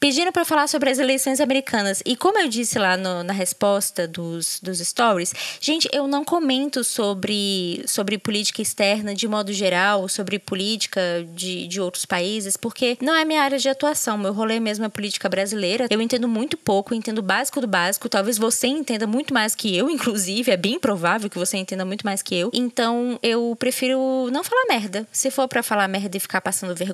Pediram 0.00 0.32
para 0.32 0.44
falar 0.44 0.66
sobre 0.66 0.88
as 0.88 0.98
eleições 0.98 1.38
americanas. 1.38 2.02
E 2.04 2.16
como 2.16 2.38
eu 2.38 2.48
disse 2.48 2.78
lá 2.78 2.96
no, 2.96 3.22
na 3.22 3.32
resposta 3.32 4.08
dos, 4.08 4.58
dos 4.62 4.78
stories, 4.78 5.34
gente, 5.60 5.86
eu 5.92 6.06
não 6.06 6.24
comento 6.24 6.82
sobre, 6.82 7.84
sobre 7.86 8.16
política 8.16 8.62
externa 8.62 9.14
de 9.14 9.28
modo 9.28 9.52
geral, 9.52 10.08
sobre 10.08 10.38
política 10.38 11.00
de, 11.34 11.66
de 11.68 11.80
outros 11.80 12.06
países, 12.06 12.56
porque 12.56 12.96
não 13.02 13.14
é 13.14 13.24
minha 13.24 13.42
área 13.42 13.58
de 13.58 13.68
atuação. 13.68 14.16
Meu 14.16 14.32
rolê 14.32 14.58
mesmo 14.58 14.84
é 14.86 14.88
política 14.88 15.28
brasileira. 15.28 15.86
Eu 15.90 16.00
entendo 16.00 16.26
muito 16.26 16.56
pouco, 16.56 16.94
entendo 16.94 17.18
o 17.18 17.22
básico 17.22 17.60
do 17.60 17.66
básico. 17.66 18.08
Talvez 18.08 18.38
você 18.38 18.66
entenda 18.66 19.06
muito 19.06 19.34
mais 19.34 19.54
que 19.54 19.76
eu, 19.76 19.90
inclusive. 19.90 20.50
É 20.50 20.56
bem 20.56 20.80
provável 20.80 21.28
que 21.28 21.38
você 21.38 21.58
entenda 21.58 21.84
muito 21.84 22.04
mais 22.04 22.22
que 22.22 22.34
eu. 22.34 22.50
Então, 22.54 23.18
eu 23.22 23.54
prefiro 23.58 24.30
não 24.32 24.42
falar 24.42 24.64
merda. 24.70 25.06
Se 25.12 25.30
for 25.30 25.46
para 25.46 25.62
falar 25.62 25.86
merda 25.86 26.16
e 26.16 26.20
ficar 26.20 26.40
passando 26.40 26.74
vergonha, 26.74 26.93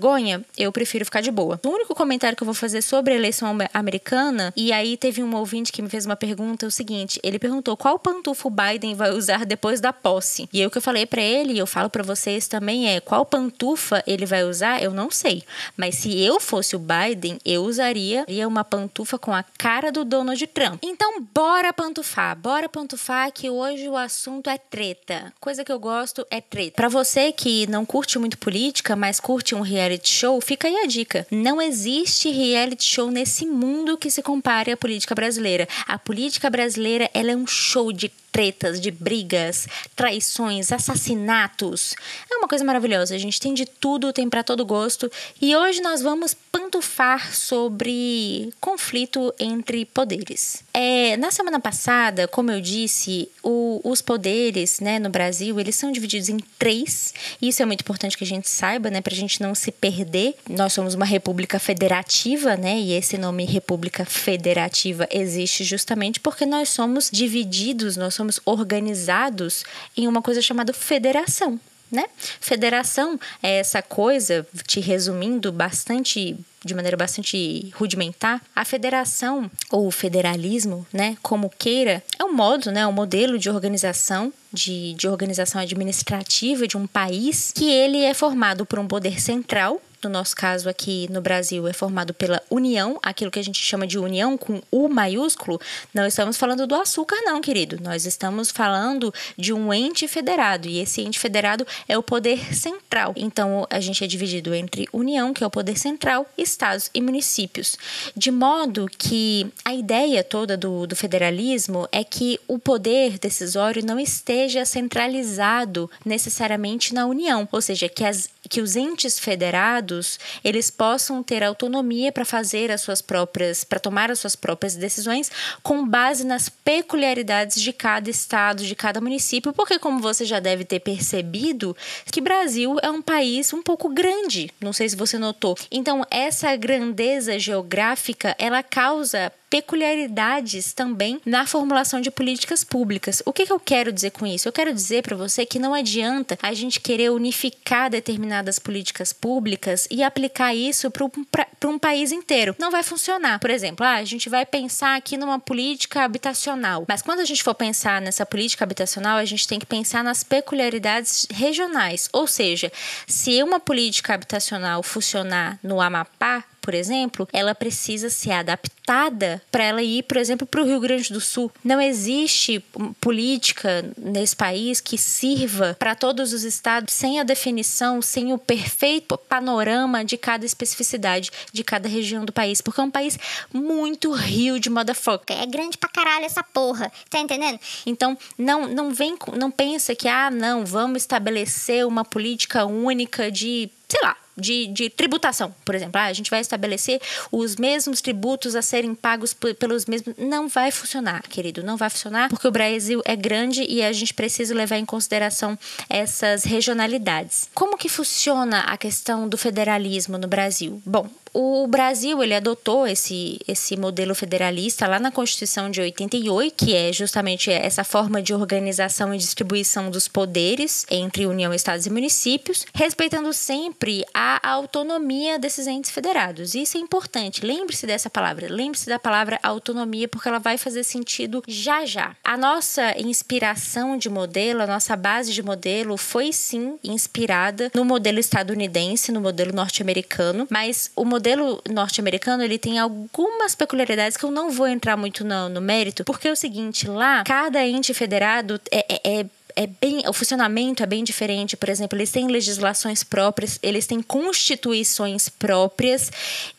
eu 0.57 0.73
prefiro 0.73 1.04
ficar 1.04 1.21
de 1.21 1.30
boa. 1.30 1.61
O 1.64 1.69
único 1.69 1.95
comentário 1.95 2.37
que 2.37 2.42
eu 2.42 2.47
vou 2.47 2.54
fazer 2.54 2.83
sobre 2.83 3.12
a 3.12 3.16
eleição 3.16 3.57
americana, 3.73 4.52
e 4.57 4.73
aí 4.73 4.97
teve 4.97 5.23
um 5.23 5.35
ouvinte 5.35 5.73
que 5.73 5.83
me 5.83 5.88
fez 5.88 6.07
uma 6.07 6.16
pergunta, 6.16 6.66
é 6.66 6.69
o 6.69 6.71
seguinte, 6.71 7.21
ele 7.23 7.38
perguntou 7.38 7.76
qual 7.76 7.99
pantufo 7.99 8.50
Biden 8.50 8.95
vai 8.95 9.11
usar 9.11 9.45
depois 9.45 9.80
da 9.80 9.92
posse. 9.92 10.49
E 10.52 10.61
aí 10.61 10.66
o 10.66 10.71
que 10.71 10.78
eu 10.78 10.83
falei 10.83 11.07
para 11.07 11.23
ele, 11.23 11.54
e 11.54 11.59
eu 11.59 11.66
falo 11.66 11.88
para 11.88 12.02
vocês 12.02 12.49
também 12.49 12.88
é, 12.88 13.00
qual 13.00 13.25
pantufa 13.25 14.02
ele 14.07 14.26
vai 14.26 14.45
usar, 14.45 14.83
eu 14.83 14.92
não 14.92 15.11
sei. 15.11 15.42
Mas 15.76 15.97
se 15.97 16.21
eu 16.21 16.40
fosse 16.40 16.76
o 16.76 16.78
Biden, 16.78 17.38
eu 17.45 17.62
usaria 17.64 18.25
uma 18.47 18.64
pantufa 18.64 19.19
com 19.19 19.33
a 19.33 19.42
cara 19.42 19.92
do 19.92 20.04
Donald 20.04 20.45
Trump. 20.49 20.80
Então, 20.83 21.21
bora 21.35 21.73
pantufar, 21.73 22.37
bora 22.37 22.69
pantufar 22.69 23.30
que 23.33 23.49
hoje 23.49 23.88
o 23.88 23.97
assunto 23.97 24.50
é 24.50 24.59
treta. 24.59 25.33
Coisa 25.40 25.64
que 25.64 25.73
eu 25.73 25.78
gosto 25.78 26.26
é 26.30 26.40
treta. 26.40 26.76
Para 26.76 26.88
você 26.88 27.33
que 27.33 27.66
não 27.69 27.85
curte 27.85 28.19
muito 28.19 28.38
política, 28.38 28.97
mas 28.97 29.21
curte 29.21 29.54
um 29.54 29.61
reality 29.61 29.90
show, 30.03 30.41
fica 30.41 30.69
aí 30.69 30.77
a 30.77 30.87
dica. 30.87 31.27
Não 31.31 31.61
existe 31.61 32.31
reality 32.31 32.85
show 32.85 33.11
nesse 33.11 33.47
mundo 33.47 33.97
que 33.97 34.11
se 34.11 34.23
compare 34.23 34.71
à 34.71 34.77
política 34.77 35.15
brasileira. 35.15 35.69
A 35.87 35.99
política 35.99 36.51
brasileira, 36.51 37.11
ela 37.15 37.33
é 37.33 37.37
um 37.37 37.47
show 37.47 37.93
de 37.93 38.11
tretas, 38.33 38.81
de 38.81 38.91
brigas, 38.91 39.67
traições, 39.95 40.73
assassinatos. 40.73 41.95
É 42.31 42.37
uma 42.37 42.49
coisa 42.49 42.65
maravilhosa. 42.65 43.15
A 43.15 43.19
gente 43.19 43.41
tem 43.41 43.53
de 43.53 43.67
tudo, 43.67 44.13
tem 44.13 44.29
para 44.29 44.43
todo 44.43 44.65
gosto. 44.65 45.11
E 45.41 45.55
hoje 45.55 45.81
nós 45.81 46.01
vamos 46.01 46.35
pantufar 46.51 47.35
sobre 47.35 48.53
conflito 48.61 49.35
entre 49.39 49.85
poderes. 49.85 50.63
É, 50.73 51.17
na 51.17 51.31
semana 51.31 51.61
passada, 51.61 52.29
como 52.29 52.51
eu 52.51 52.61
disse, 52.61 53.29
o, 53.43 53.81
os 53.85 54.01
poderes 54.01 54.81
né, 54.81 54.99
no 54.99 55.11
Brasil 55.11 55.59
eles 55.59 55.77
são 55.77 55.93
divididos 55.93 56.29
em 56.29 56.39
três. 56.59 57.13
Isso 57.41 57.63
é 57.63 57.67
muito 57.67 57.81
importante 57.83 58.17
que 58.17 58.25
a 58.25 58.27
gente 58.27 58.49
saiba, 58.49 58.91
né, 58.91 59.01
para 59.01 59.13
a 59.13 59.17
gente 59.17 59.41
não 59.41 59.55
se 59.55 59.73
perder. 59.81 60.35
Nós 60.49 60.73
somos 60.73 60.95
uma 60.95 61.05
república 61.05 61.59
federativa, 61.59 62.57
né, 62.57 62.79
e 62.79 62.93
esse 62.93 63.17
nome 63.17 63.45
República 63.45 64.05
Federativa 64.05 65.09
existe 65.11 65.65
justamente 65.65 66.21
porque 66.21 66.45
nós 66.45 66.69
somos 66.69 67.11
divididos, 67.11 67.97
nós 67.97 68.15
somos 68.15 68.41
organizados 68.45 69.65
em 69.97 70.07
uma 70.07 70.23
coisa 70.23 70.43
chamada 70.43 70.73
federação. 70.73 71.59
Né? 71.91 72.05
Federação 72.41 73.19
é 73.43 73.59
essa 73.59 73.83
coisa, 73.83 74.47
te 74.67 74.79
resumindo 74.81 75.51
bastante 75.51 76.39
de 76.65 76.75
maneira 76.75 76.97
bastante 76.97 77.73
rudimentar, 77.75 78.41
a 78.55 78.65
federação 78.65 79.51
ou 79.71 79.87
o 79.87 79.91
federalismo, 79.91 80.87
né, 80.93 81.17
como 81.23 81.49
queira, 81.49 82.03
é 82.19 82.25
um 82.25 82.35
modo, 82.35 82.71
né, 82.71 82.87
um 82.87 82.93
modelo 82.93 83.39
de 83.39 83.49
organização, 83.49 84.33
de, 84.53 84.95
de 84.95 85.09
organização 85.09 85.61
administrativa 85.61 86.67
de 86.67 86.77
um 86.77 86.87
país 86.87 87.51
que 87.55 87.71
ele 87.71 88.03
é 88.03 88.13
formado 88.13 88.67
por 88.67 88.79
um 88.79 88.87
poder 88.87 89.21
central, 89.21 89.81
no 90.02 90.11
nosso 90.11 90.35
caso 90.35 90.69
aqui 90.69 91.09
no 91.11 91.21
Brasil, 91.21 91.66
é 91.69 91.73
formado 91.73 92.14
pela 92.14 92.42
União, 92.50 92.99
aquilo 93.02 93.30
que 93.30 93.38
a 93.38 93.45
gente 93.45 93.61
chama 93.62 93.87
de 93.87 93.99
União 93.99 94.37
com 94.37 94.62
U 94.71 94.88
maiúsculo. 94.88 95.61
Não 95.92 96.07
estamos 96.07 96.37
falando 96.37 96.66
do 96.66 96.75
açúcar, 96.75 97.16
não, 97.23 97.40
querido. 97.40 97.78
Nós 97.83 98.07
estamos 98.07 98.50
falando 98.50 99.12
de 99.37 99.52
um 99.52 99.73
ente 99.73 100.09
federado, 100.09 100.69
e 100.69 100.78
esse 100.78 101.02
ente 101.02 101.19
federado 101.19 101.66
é 101.88 101.97
o 101.99 102.02
poder 102.02 102.54
central. 102.54 103.12
Então, 103.16 103.66
a 103.71 103.80
gente 103.80 104.02
é 104.02 104.07
dividido 104.07 104.54
entre 104.54 104.88
União, 104.92 105.33
que 105.35 105.45
é 105.45 105.47
o 105.47 105.50
poder 105.50 105.78
central, 105.78 106.26
estados 106.37 106.90
e 106.95 107.00
municípios. 107.00 107.76
De 108.16 108.30
modo 108.30 108.87
que 108.99 109.52
a 109.64 109.75
ideia 109.75 110.25
toda 110.25 110.57
do, 110.57 110.87
do 110.87 110.97
federalismo 110.97 111.88
é 111.92 112.02
que 112.02 112.38
o 112.49 112.59
poder 112.59 113.19
decisório 113.19 113.85
não 113.85 113.99
esteja 113.99 114.64
centralizado 114.64 115.90
necessariamente 116.04 116.95
na 116.95 117.07
União, 117.07 117.49
ou 117.50 117.61
seja, 117.61 117.88
que, 117.88 118.04
as, 118.04 118.28
que 118.50 118.61
os 118.61 118.75
entes 118.75 119.19
federados 119.19 120.19
eles 120.42 120.71
possam 120.71 121.23
ter 121.23 121.42
autonomia 121.42 122.11
para 122.11 122.25
fazer 122.25 122.71
as 122.71 122.80
suas 122.80 123.00
próprias, 123.00 123.62
para 123.62 123.78
tomar 123.78 124.11
as 124.11 124.19
suas 124.19 124.35
próprias 124.35 124.75
decisões 124.75 125.30
com 125.62 125.87
base 125.87 126.25
nas 126.25 126.49
peculiaridades 126.49 127.62
de 127.62 127.73
cada 127.73 128.11
estado, 128.11 128.64
de 128.64 128.75
cada 128.75 129.00
município, 129.00 129.52
porque 129.52 129.78
como 129.78 130.00
você 130.00 130.25
já 130.25 130.40
deve 130.40 130.64
ter 130.64 130.80
percebido, 130.80 131.76
que 132.11 132.21
Brasil 132.21 132.76
é 132.83 132.90
um 132.90 133.00
país 133.00 133.52
um 133.52 133.62
pouco 133.62 133.88
grande, 133.88 134.50
não 134.61 134.73
sei 134.73 134.88
se 134.88 134.97
você 134.97 135.16
notou. 135.16 135.57
Então 135.71 136.04
essa 136.11 136.54
grandeza 136.57 137.38
geográfica 137.38 138.35
ela 138.37 138.62
causa 138.64 139.33
peculiaridades 139.50 140.73
também 140.73 141.21
na 141.26 141.45
formulação 141.45 142.00
de 142.00 142.11
políticas 142.11 142.62
públicas. 142.62 143.21
O 143.26 143.33
que, 143.33 143.45
que 143.45 143.52
eu 143.52 143.59
quero 143.59 143.92
dizer 143.92 144.12
com 144.12 144.25
isso? 144.25 144.47
Eu 144.49 144.52
quero 144.52 144.73
dizer 144.73 145.02
para 145.02 145.16
você 145.16 145.45
que 145.45 145.59
não 145.59 145.75
adianta 145.75 146.38
a 146.40 146.54
gente 146.54 146.80
querer 146.80 147.11
unificar 147.11 147.90
determinadas 147.90 148.61
políticas 148.61 149.12
públicas 149.12 149.88
e 149.90 150.04
aplicar 150.04 150.54
isso 150.54 150.88
para 150.90 151.69
um 151.69 151.78
país 151.78 152.12
inteiro. 152.12 152.54
Não 152.59 152.71
vai 152.71 152.85
funcionar. 152.85 153.40
Por 153.40 153.50
exemplo, 153.50 153.85
ah, 153.85 153.97
a 153.97 154.04
gente 154.04 154.28
vai 154.28 154.47
pensar 154.47 154.97
aqui 154.97 155.16
numa 155.16 155.40
política 155.40 156.04
habitacional, 156.04 156.85
mas 156.87 157.02
quando 157.02 157.21
a 157.21 157.25
gente 157.25 157.42
for 157.42 157.54
pensar 157.54 158.00
nessa 158.00 158.25
política 158.25 158.64
habitacional, 158.64 159.19
a 159.19 159.25
gente 159.25 159.49
tem 159.49 159.59
que 159.59 159.66
pensar 159.66 160.04
nas 160.04 160.23
peculiaridades 160.23 161.26
regionais. 161.28 162.09
Ou 162.12 162.28
seja, 162.28 162.71
se 163.07 163.42
uma 163.42 163.59
política 163.59 164.14
habitacional 164.14 164.83
funcionar 164.85 165.59
no 165.62 165.80
Amapá, 165.80 166.45
por 166.71 166.75
exemplo, 166.77 167.29
ela 167.33 167.53
precisa 167.53 168.09
ser 168.09 168.31
adaptada 168.31 169.43
para 169.50 169.65
ela 169.65 169.83
ir, 169.83 170.05
por 170.05 170.17
exemplo, 170.17 170.47
para 170.47 170.62
o 170.62 170.65
Rio 170.65 170.79
Grande 170.79 171.12
do 171.12 171.21
Sul. 171.21 171.50
Não 171.65 171.81
existe 171.81 172.65
política 173.00 173.85
nesse 173.99 174.37
país 174.37 174.81
que 174.81 174.97
sirva 174.97 175.75
para 175.77 175.97
todos 175.97 176.33
os 176.33 176.45
estados 176.45 176.95
sem 176.95 177.19
a 177.19 177.25
definição, 177.25 178.00
sem 178.00 178.33
o 178.33 178.39
perfeito 178.39 179.19
panorama 179.19 180.05
de 180.05 180.17
cada 180.17 180.47
especificidade 180.47 181.33
de 181.53 181.65
cada 181.65 181.89
região 181.89 182.25
do 182.25 182.33
país, 182.33 182.61
porque 182.61 182.81
é 182.81 182.85
um 182.85 182.91
país 182.91 183.19
muito 183.53 184.12
rio 184.12 184.61
de 184.61 184.71
motherfucker. 184.71 185.43
É 185.43 185.47
grande 185.47 185.77
pra 185.77 185.89
caralho 185.89 186.25
essa 186.25 186.45
porra, 186.45 186.93
tá 187.11 187.19
entendendo? 187.19 187.59
Então, 187.85 188.17
não 188.39 188.69
não 188.69 188.95
vem, 188.95 189.17
não 189.37 189.50
pensa 189.50 189.93
que 189.97 190.07
ah, 190.07 190.31
não, 190.31 190.65
vamos 190.65 191.03
estabelecer 191.03 191.85
uma 191.85 192.05
política 192.05 192.65
única 192.65 193.29
de, 193.29 193.69
sei 193.89 194.00
lá, 194.05 194.17
de, 194.41 194.67
de 194.69 194.91
tributação, 194.91 195.55
por 195.65 195.75
exemplo. 195.75 196.01
Ah, 196.01 196.07
a 196.07 196.13
gente 196.13 196.31
vai 196.31 196.41
estabelecer 196.41 197.01
os 197.31 197.57
mesmos 197.57 198.01
tributos 198.01 198.57
a 198.57 198.63
serem 198.63 198.95
pagos 198.95 199.35
pelos 199.35 199.87
mesmos. 199.87 200.15
Não 200.17 200.49
vai 200.49 200.71
funcionar, 200.71 201.23
querido, 201.23 201.63
não 201.63 201.77
vai 201.77 201.91
funcionar, 201.91 202.29
porque 202.29 202.49
o 202.49 202.51
Brasil 202.51 203.03
é 203.05 203.15
grande 203.15 203.65
e 203.69 203.83
a 203.83 203.93
gente 203.93 204.15
precisa 204.15 204.55
levar 204.55 204.77
em 204.77 204.85
consideração 204.85 205.59
essas 205.89 206.45
regionalidades. 206.45 207.49
Como 207.55 207.77
que 207.77 207.89
funciona 207.89 208.61
a 208.61 208.77
questão 208.77 209.29
do 209.29 209.37
federalismo 209.37 210.19
no 210.19 210.27
Brasil? 210.27 210.81
Bom, 210.85 211.09
o 211.33 211.67
Brasil 211.67 212.23
ele 212.23 212.35
adotou 212.35 212.87
esse, 212.87 213.39
esse 213.47 213.77
modelo 213.77 214.15
federalista 214.15 214.87
lá 214.87 214.99
na 214.99 215.13
Constituição 215.13 215.71
de 215.71 215.81
88, 215.81 216.55
que 216.57 216.75
é 216.75 216.93
justamente 216.93 217.51
essa 217.51 217.85
forma 217.85 218.21
de 218.21 218.35
organização 218.35 219.15
e 219.15 219.19
distribuição 219.19 219.91
dos 219.91 220.09
poderes 220.09 220.85
entre 220.91 221.27
União, 221.27 221.55
Estados 221.55 221.87
e 221.87 221.91
municípios, 221.91 222.67
respeitando 222.75 223.33
sempre 223.33 224.05
a 224.13 224.51
autonomia 224.51 225.39
desses 225.39 225.67
entes 225.67 225.91
federados. 225.91 226.55
Isso 226.55 226.77
é 226.77 226.81
importante. 226.81 227.45
Lembre-se 227.45 227.87
dessa 227.87 228.11
palavra, 228.11 228.49
lembre-se 228.51 228.89
da 228.89 228.99
palavra 228.99 229.39
autonomia, 229.43 230.09
porque 230.09 230.29
ela 230.29 230.39
vai 230.39 230.59
fazer 230.59 230.83
sentido 230.85 231.43
já 231.47 231.85
já. 231.87 232.17
A 232.25 232.37
nossa 232.37 232.99
inspiração 232.99 233.97
de 233.97 234.09
modelo, 234.09 234.63
a 234.63 234.67
nossa 234.67 234.97
base 234.97 235.33
de 235.33 235.43
modelo 235.43 235.97
foi 235.97 236.33
sim 236.33 236.79
inspirada 236.83 237.71
no 237.75 237.85
modelo 237.85 238.19
estadunidense, 238.19 239.13
no 239.13 239.21
modelo 239.21 239.55
norte-americano, 239.55 240.47
mas 240.51 240.91
o 240.97 241.05
modelo 241.05 241.20
modelo 241.21 241.62
norte-americano 241.71 242.43
ele 242.43 242.59
tem 242.59 242.79
algumas 242.79 243.55
peculiaridades 243.55 244.17
que 244.17 244.25
eu 244.25 244.31
não 244.31 244.50
vou 244.50 244.67
entrar 244.67 244.97
muito 244.97 245.23
no, 245.23 245.50
no, 245.50 245.61
mérito, 245.61 246.03
porque 246.03 246.27
é 246.27 246.33
o 246.33 246.37
seguinte, 246.37 246.89
lá 246.89 247.23
cada 247.25 247.65
ente 247.65 247.93
federado 247.93 248.59
é, 248.73 248.87
é, 248.89 249.21
é 249.21 249.27
é 249.57 249.66
bem, 249.66 250.02
o 250.09 250.12
funcionamento 250.12 250.83
é 250.83 250.87
bem 250.87 251.04
diferente. 251.04 251.57
Por 251.57 251.69
exemplo, 251.69 251.97
eles 251.97 252.11
têm 252.11 252.26
legislações 252.28 253.02
próprias, 253.02 253.59
eles 253.62 253.87
têm 253.87 254.02
constituições 254.02 255.28
próprias 255.28 256.11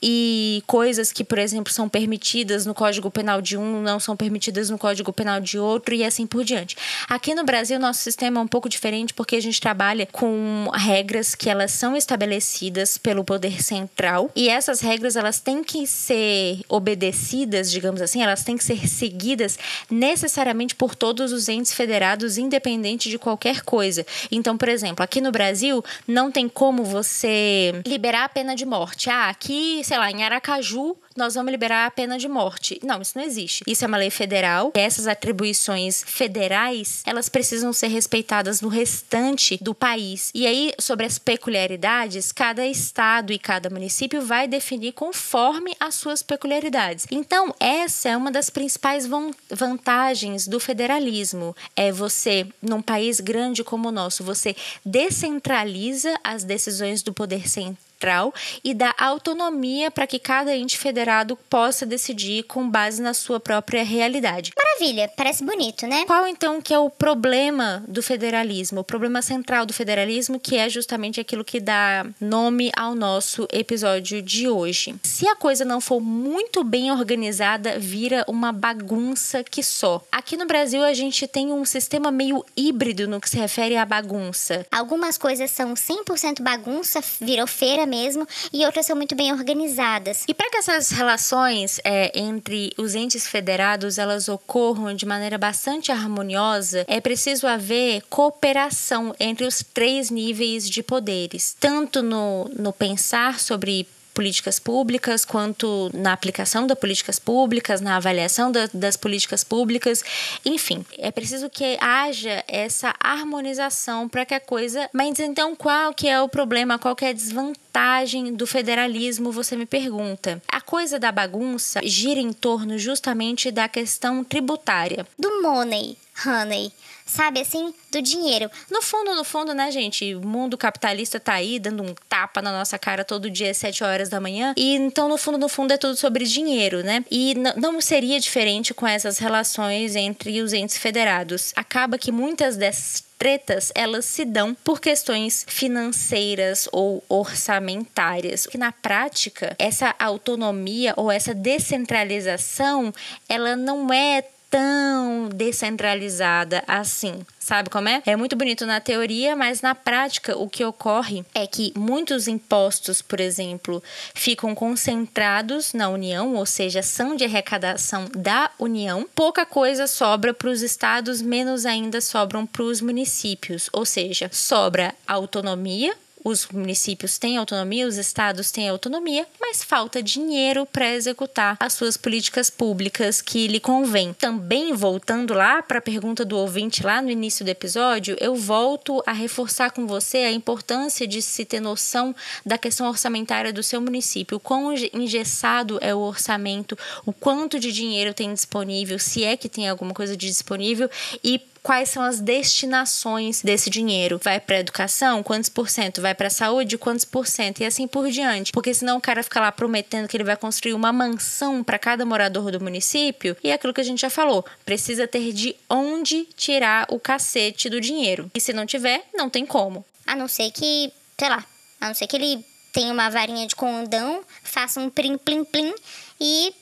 e 0.02 0.64
coisas 0.68 1.12
que, 1.12 1.24
por 1.24 1.38
exemplo, 1.38 1.72
são 1.72 1.88
permitidas 1.90 2.66
no 2.66 2.74
Código 2.74 3.10
Penal 3.10 3.42
de 3.42 3.58
um 3.58 3.82
não 3.82 4.00
são 4.00 4.16
permitidas 4.16 4.70
no 4.70 4.78
Código 4.78 5.12
Penal 5.12 5.40
de 5.40 5.58
outro 5.58 5.94
e 5.96 6.04
assim 6.04 6.26
por 6.26 6.44
diante. 6.44 6.76
Aqui 7.08 7.34
no 7.36 7.44
Brasil, 7.44 7.80
nosso 7.80 8.00
sistema 8.00 8.40
é 8.40 8.44
um 8.44 8.48
pouco 8.48 8.70
diferente 8.70 9.14
porque 9.14 9.36
a 9.36 9.42
gente 9.42 9.60
trabalha 9.60 10.08
com 10.12 10.70
regras 10.74 11.36
que 11.36 11.50
elas 11.50 11.72
são 11.72 11.96
estabelecidas 11.96 12.98
pelo 12.98 13.24
poder 13.24 13.62
central 13.62 14.30
e 14.36 14.50
essas 14.50 14.82
regras 14.82 15.16
elas 15.16 15.40
têm 15.40 15.64
que 15.64 15.86
ser 15.88 16.62
obedecidas, 16.68 17.72
digamos 17.72 18.02
assim, 18.02 18.22
elas 18.22 18.44
têm 18.44 18.58
que 18.58 18.64
ser 18.64 18.88
seguidas 18.88 19.58
necessariamente 19.90 20.76
por 20.76 20.96
todos 20.96 21.32
os 21.32 21.50
entes 21.50 21.74
federados, 21.74 22.38
independente 22.82 23.10
de 23.10 23.20
qualquer 23.20 23.62
coisa. 23.62 24.06
Então, 24.32 24.58
por 24.58 24.68
exemplo, 24.68 25.04
aqui 25.04 25.22
no 25.22 25.32
Brasil, 25.32 25.84
não 26.08 26.32
tem 26.32 26.50
como 26.50 26.84
você 26.84 27.82
liberar 27.86 28.26
a 28.26 28.30
pena 28.30 28.56
de 28.56 28.66
morte. 28.66 29.10
Ah, 29.10 29.30
aqui, 29.30 29.82
sei 29.84 29.98
lá, 29.98 30.10
em 30.12 30.24
Aracaju, 30.24 30.96
nós 31.16 31.36
vamos 31.36 31.52
liberar 31.52 31.86
a 31.86 31.92
pena 31.92 32.18
de 32.18 32.28
morte. 32.28 32.80
Não, 32.84 33.02
isso 33.02 33.18
não 33.18 33.24
existe. 33.24 33.64
Isso 33.68 33.84
é 33.84 33.88
uma 33.88 33.98
lei 33.98 34.10
federal. 34.10 34.72
Essas 34.74 35.08
atribuições 35.08 36.04
federais, 36.06 37.02
elas 37.06 37.30
precisam 37.30 37.74
ser 37.74 37.88
respeitadas 37.88 38.62
no 38.62 38.70
restante 38.70 39.58
do 39.62 39.74
país. 39.74 40.32
E 40.34 40.48
aí, 40.48 40.74
sobre 40.80 41.06
as 41.06 41.18
peculiaridades, 41.18 42.32
cada 42.32 42.66
estado 42.66 43.34
e 43.34 43.40
cada 43.40 43.70
município 43.70 44.22
vai 44.22 44.48
definir 44.48 44.94
conforme 44.94 45.76
as 45.80 45.96
suas 45.96 46.24
peculiaridades. 46.24 47.06
Então, 47.12 47.54
essa 47.60 48.10
é 48.10 48.18
uma 48.18 48.32
das 48.32 48.50
principais 48.50 49.08
vantagens 49.50 50.48
do 50.48 50.60
federalismo. 50.60 51.56
É 51.76 51.92
você, 51.92 52.48
num 52.62 52.82
país 52.82 53.20
grande 53.20 53.64
como 53.64 53.90
o 53.90 53.92
nosso, 53.92 54.24
você 54.24 54.56
descentraliza 54.86 56.14
as 56.24 56.44
decisões 56.44 57.02
do 57.02 57.14
poder 57.14 57.48
central 57.48 57.91
central 58.02 58.34
e 58.64 58.74
dá 58.74 58.94
autonomia 58.98 59.92
para 59.92 60.08
que 60.08 60.18
cada 60.18 60.56
ente 60.56 60.78
federado 60.78 61.38
possa 61.50 61.86
decidir 61.86 62.44
com 62.44 62.68
base 62.68 63.02
na 63.02 63.14
sua 63.14 63.40
própria 63.40 63.84
realidade. 63.84 64.52
Maravilha, 64.58 65.12
parece 65.16 65.44
bonito, 65.44 65.86
né? 65.86 66.06
Qual 66.06 66.28
então 66.28 66.62
que 66.62 66.74
é 66.74 66.80
o 66.80 66.90
problema 66.90 67.84
do 67.88 68.02
federalismo? 68.02 68.82
O 68.82 68.84
problema 68.84 69.22
central 69.22 69.66
do 69.66 69.74
federalismo, 69.74 70.40
que 70.40 70.58
é 70.58 70.68
justamente 70.68 71.20
aquilo 71.20 71.46
que 71.46 71.60
dá 71.60 72.06
nome 72.20 72.72
ao 72.76 72.96
nosso 72.96 73.48
episódio 73.52 74.22
de 74.22 74.50
hoje. 74.50 74.96
Se 75.04 75.28
a 75.28 75.36
coisa 75.36 75.64
não 75.64 75.80
for 75.80 76.00
muito 76.02 76.64
bem 76.64 76.92
organizada, 76.92 77.78
vira 77.78 78.26
uma 78.28 78.52
bagunça 78.52 79.44
que 79.44 79.62
só. 79.62 80.04
Aqui 80.12 80.36
no 80.36 80.48
Brasil 80.48 80.84
a 80.84 80.94
gente 80.94 81.28
tem 81.28 81.52
um 81.52 81.64
sistema 81.66 82.12
meio 82.12 82.44
híbrido 82.58 83.08
no 83.08 83.22
que 83.22 83.30
se 83.30 83.38
refere 83.38 83.78
à 83.78 83.86
bagunça. 83.86 84.66
Algumas 84.72 85.18
coisas 85.18 85.52
são 85.52 85.74
100% 85.74 86.42
bagunça, 86.42 87.02
virou 87.20 87.46
feira 87.46 87.86
mesmo, 87.92 88.26
e 88.54 88.66
outras 88.66 88.86
são 88.86 88.96
muito 88.96 89.14
bem 89.14 89.34
organizadas. 89.34 90.24
E 90.28 90.34
para 90.34 90.50
que 90.50 90.58
essas 90.58 90.90
relações 90.92 91.80
é, 91.84 92.18
entre 92.18 92.72
os 92.78 92.96
entes 92.96 93.28
federados 93.28 93.98
elas 93.98 94.30
ocorram 94.30 94.96
de 94.96 95.06
maneira 95.06 95.38
bastante 95.38 95.92
harmoniosa, 95.92 96.86
é 96.88 97.02
preciso 97.02 97.46
haver 97.46 98.02
cooperação 98.10 99.14
entre 99.20 99.46
os 99.46 99.62
três 99.62 100.10
níveis 100.10 100.70
de 100.70 100.82
poderes, 100.82 101.56
tanto 101.60 102.02
no, 102.02 102.50
no 102.58 102.72
pensar 102.72 103.40
sobre 103.40 103.86
políticas 104.14 104.60
públicas, 104.60 105.26
quanto 105.26 105.90
na 105.94 106.14
aplicação 106.14 106.68
das 106.68 106.78
políticas 106.78 107.20
públicas, 107.20 107.82
na 107.82 107.96
avaliação 107.96 108.52
da, 108.52 108.70
das 108.74 108.98
políticas 108.98 109.44
públicas. 109.44 110.04
Enfim, 110.46 110.86
é 110.98 111.12
preciso 111.12 111.50
que 111.50 111.78
haja 111.80 112.44
essa 112.48 112.94
harmonização 113.00 114.08
para 114.08 114.26
que 114.26 114.34
a 114.34 114.40
coisa. 114.40 114.90
Mas 114.94 115.20
então, 115.20 115.56
qual 115.56 115.94
que 115.94 116.08
é 116.08 116.22
o 116.22 116.30
problema? 116.30 116.80
Qual 116.80 116.96
que 116.96 117.06
é 117.06 117.10
a 117.10 117.14
desvantagem 117.14 118.34
do 118.34 118.46
federalismo? 118.46 119.32
Você 119.32 119.56
me 119.56 119.66
pergunta. 119.66 120.42
A 120.48 120.62
coisa 120.62 121.00
da 121.00 121.12
bagunça 121.12 121.80
gira 121.84 122.20
em 122.20 122.34
torno 122.34 122.78
justamente 122.78 123.52
da 123.52 123.68
questão 123.68 124.24
tributária. 124.24 125.06
Do 125.18 125.42
money, 125.42 125.98
honey 126.26 126.72
sabe 127.12 127.42
assim, 127.42 127.74
do 127.92 128.02
dinheiro. 128.02 128.50
No 128.70 128.82
fundo, 128.82 129.14
no 129.14 129.24
fundo, 129.24 129.54
né, 129.54 129.70
gente, 129.70 130.16
o 130.16 130.26
mundo 130.26 130.58
capitalista 130.58 131.20
tá 131.20 131.34
aí 131.34 131.60
dando 131.60 131.84
um 131.84 131.94
tapa 132.08 132.42
na 132.42 132.52
nossa 132.52 132.80
cara 132.80 133.04
todo 133.04 133.30
dia 133.30 133.52
às 133.52 133.58
7 133.58 133.84
horas 133.84 134.10
da 134.10 134.20
manhã. 134.20 134.54
E 134.56 134.76
então, 134.76 135.10
no 135.10 135.18
fundo, 135.18 135.38
no 135.38 135.50
fundo, 135.50 135.74
é 135.74 135.78
tudo 135.78 135.96
sobre 135.98 136.26
dinheiro, 136.26 136.84
né? 136.84 137.04
E 137.12 137.36
não 137.58 137.82
seria 137.82 138.20
diferente 138.20 138.74
com 138.74 138.88
essas 138.88 139.18
relações 139.18 139.96
entre 139.96 140.42
os 140.42 140.54
entes 140.54 140.78
federados. 140.78 141.52
Acaba 141.56 141.98
que 141.98 142.12
muitas 142.12 142.56
dessas 142.56 143.04
tretas, 143.18 143.72
elas 143.76 144.06
se 144.06 144.26
dão 144.26 144.56
por 144.64 144.80
questões 144.80 145.46
financeiras 145.48 146.68
ou 146.72 147.04
orçamentárias. 147.08 148.48
Que 148.48 148.58
na 148.58 148.72
prática, 148.72 149.56
essa 149.60 149.94
autonomia 150.00 150.94
ou 150.98 151.12
essa 151.12 151.34
descentralização, 151.34 152.92
ela 153.30 153.56
não 153.56 153.94
é 153.94 154.24
tão 154.52 155.30
descentralizada 155.30 156.62
assim. 156.68 157.26
Sabe 157.40 157.70
como 157.70 157.90
é? 157.90 158.04
É 158.06 158.16
muito 158.16 158.36
bonito 158.36 158.66
na 158.66 158.80
teoria, 158.80 159.36
mas 159.36 159.62
na 159.62 159.74
prática 159.74 160.38
o 160.38 160.48
que 160.48 160.64
ocorre 160.64 161.26
é 161.34 161.48
que 161.48 161.74
muitos 161.76 162.28
impostos, 162.28 163.02
por 163.02 163.20
exemplo, 163.20 163.82
ficam 164.14 164.54
concentrados 164.54 165.74
na 165.74 165.90
União, 165.90 166.36
ou 166.36 166.46
seja, 166.46 166.84
são 166.84 167.16
de 167.16 167.24
arrecadação 167.24 168.10
da 168.16 168.52
União. 168.60 169.08
Pouca 169.16 169.46
coisa 169.46 169.88
sobra 169.88 170.34
para 170.34 170.50
os 170.50 170.62
estados, 170.62 171.22
menos 171.22 171.66
ainda 171.66 172.02
sobram 172.02 172.46
para 172.46 172.64
os 172.64 172.82
municípios, 172.82 173.70
ou 173.72 173.86
seja, 173.86 174.30
sobra 174.32 174.94
autonomia 175.08 175.96
os 176.24 176.48
municípios 176.48 177.18
têm 177.18 177.38
autonomia, 177.38 177.88
os 177.88 177.98
estados 177.98 178.52
têm 178.52 178.70
autonomia, 178.70 179.28
mas 179.40 179.64
falta 179.64 180.02
dinheiro 180.02 180.66
para 180.66 180.94
executar 180.94 181.58
as 181.60 181.74
suas 181.74 181.98
políticas 181.98 182.50
públicas 182.50 183.22
que 183.22 183.48
lhe 183.48 183.60
convém. 183.60 184.14
Também 184.14 184.74
voltando 184.74 185.34
lá 185.34 185.62
para 185.62 185.80
a 185.80 185.82
pergunta 185.82 186.24
do 186.24 186.38
ouvinte 186.38 186.84
lá 186.84 187.02
no 187.02 187.10
início 187.10 187.44
do 187.44 187.50
episódio, 187.50 188.16
eu 188.20 188.36
volto 188.36 189.02
a 189.06 189.12
reforçar 189.12 189.72
com 189.72 189.88
você 189.88 190.20
a 190.20 190.32
importância 190.32 191.08
de 191.08 191.22
se 191.22 191.46
ter 191.46 191.60
noção 191.60 192.16
da 192.46 192.58
questão 192.58 192.88
orçamentária 192.88 193.54
do 193.54 193.64
seu 193.64 193.82
município, 193.82 194.38
o 194.38 194.40
quão 194.40 194.74
engessado 194.94 195.80
é 195.82 195.94
o 195.94 196.00
orçamento, 196.00 196.78
o 197.06 197.14
quanto 197.14 197.60
de 197.60 197.72
dinheiro 197.72 198.14
tem 198.14 198.34
disponível, 198.34 199.00
se 199.00 199.24
é 199.24 199.36
que 199.36 199.50
tem 199.50 199.68
alguma 199.68 199.94
coisa 199.94 200.16
de 200.16 200.28
disponível 200.28 200.90
e 201.24 201.40
quais 201.64 201.90
são 201.90 202.04
as 202.04 202.20
destinações 202.20 203.42
desse 203.42 203.70
dinheiro. 203.70 204.20
Vai 204.24 204.40
para 204.40 204.60
educação? 204.60 205.24
Quantos 205.24 205.50
por 205.50 205.70
cento? 205.70 206.02
Vai 206.02 206.14
para 206.14 206.30
saúde? 206.30 206.78
Quantos 206.78 207.06
por 207.06 207.28
cento? 207.28 207.62
E 207.62 207.66
assim 207.66 207.88
por 207.88 208.10
diante. 208.10 208.52
Porque 208.52 208.74
senão 208.74 208.98
o 208.98 209.02
cara 209.02 209.24
fica 209.24 209.40
lá 209.40 209.52
prometendo 209.52 210.08
que 210.08 210.18
ele 210.18 210.24
vai 210.24 210.38
construir 210.38 210.74
uma 210.74 210.92
mansão 210.92 211.64
para 211.64 211.80
cada 211.80 212.06
morador 212.06 212.52
do 212.52 212.62
município. 212.62 213.36
E 213.44 213.50
é 213.50 213.54
aquilo 213.54 213.74
que 213.74 213.82
a 213.82 213.86
gente 213.86 214.02
já 214.02 214.10
falou, 214.10 214.46
precisa 214.66 215.08
ter 215.08 215.32
de 215.32 215.56
onde 215.70 216.26
tirar 216.36 216.86
o 216.90 217.00
cacete 217.00 217.70
do 217.70 217.80
dinheiro. 217.80 218.30
E 218.34 218.40
se 218.40 218.54
não 218.54 218.66
tiver, 218.66 219.06
não 219.14 219.30
tem 219.30 219.46
como. 219.46 219.86
A 220.06 220.16
não 220.16 220.28
ser 220.28 220.52
que, 220.52 220.92
sei 221.18 221.30
lá, 221.30 221.46
a 221.80 221.88
não 221.88 221.94
ser 221.94 222.08
que 222.08 222.16
ele 222.16 222.46
tenha 222.74 222.92
uma 222.92 223.10
varinha 223.10 223.46
de 223.46 223.56
condão, 223.56 224.24
faça 224.44 224.80
um 224.80 224.90
plim 224.90 225.18
plim 225.18 225.44
plim 225.44 225.74
e 226.20 226.54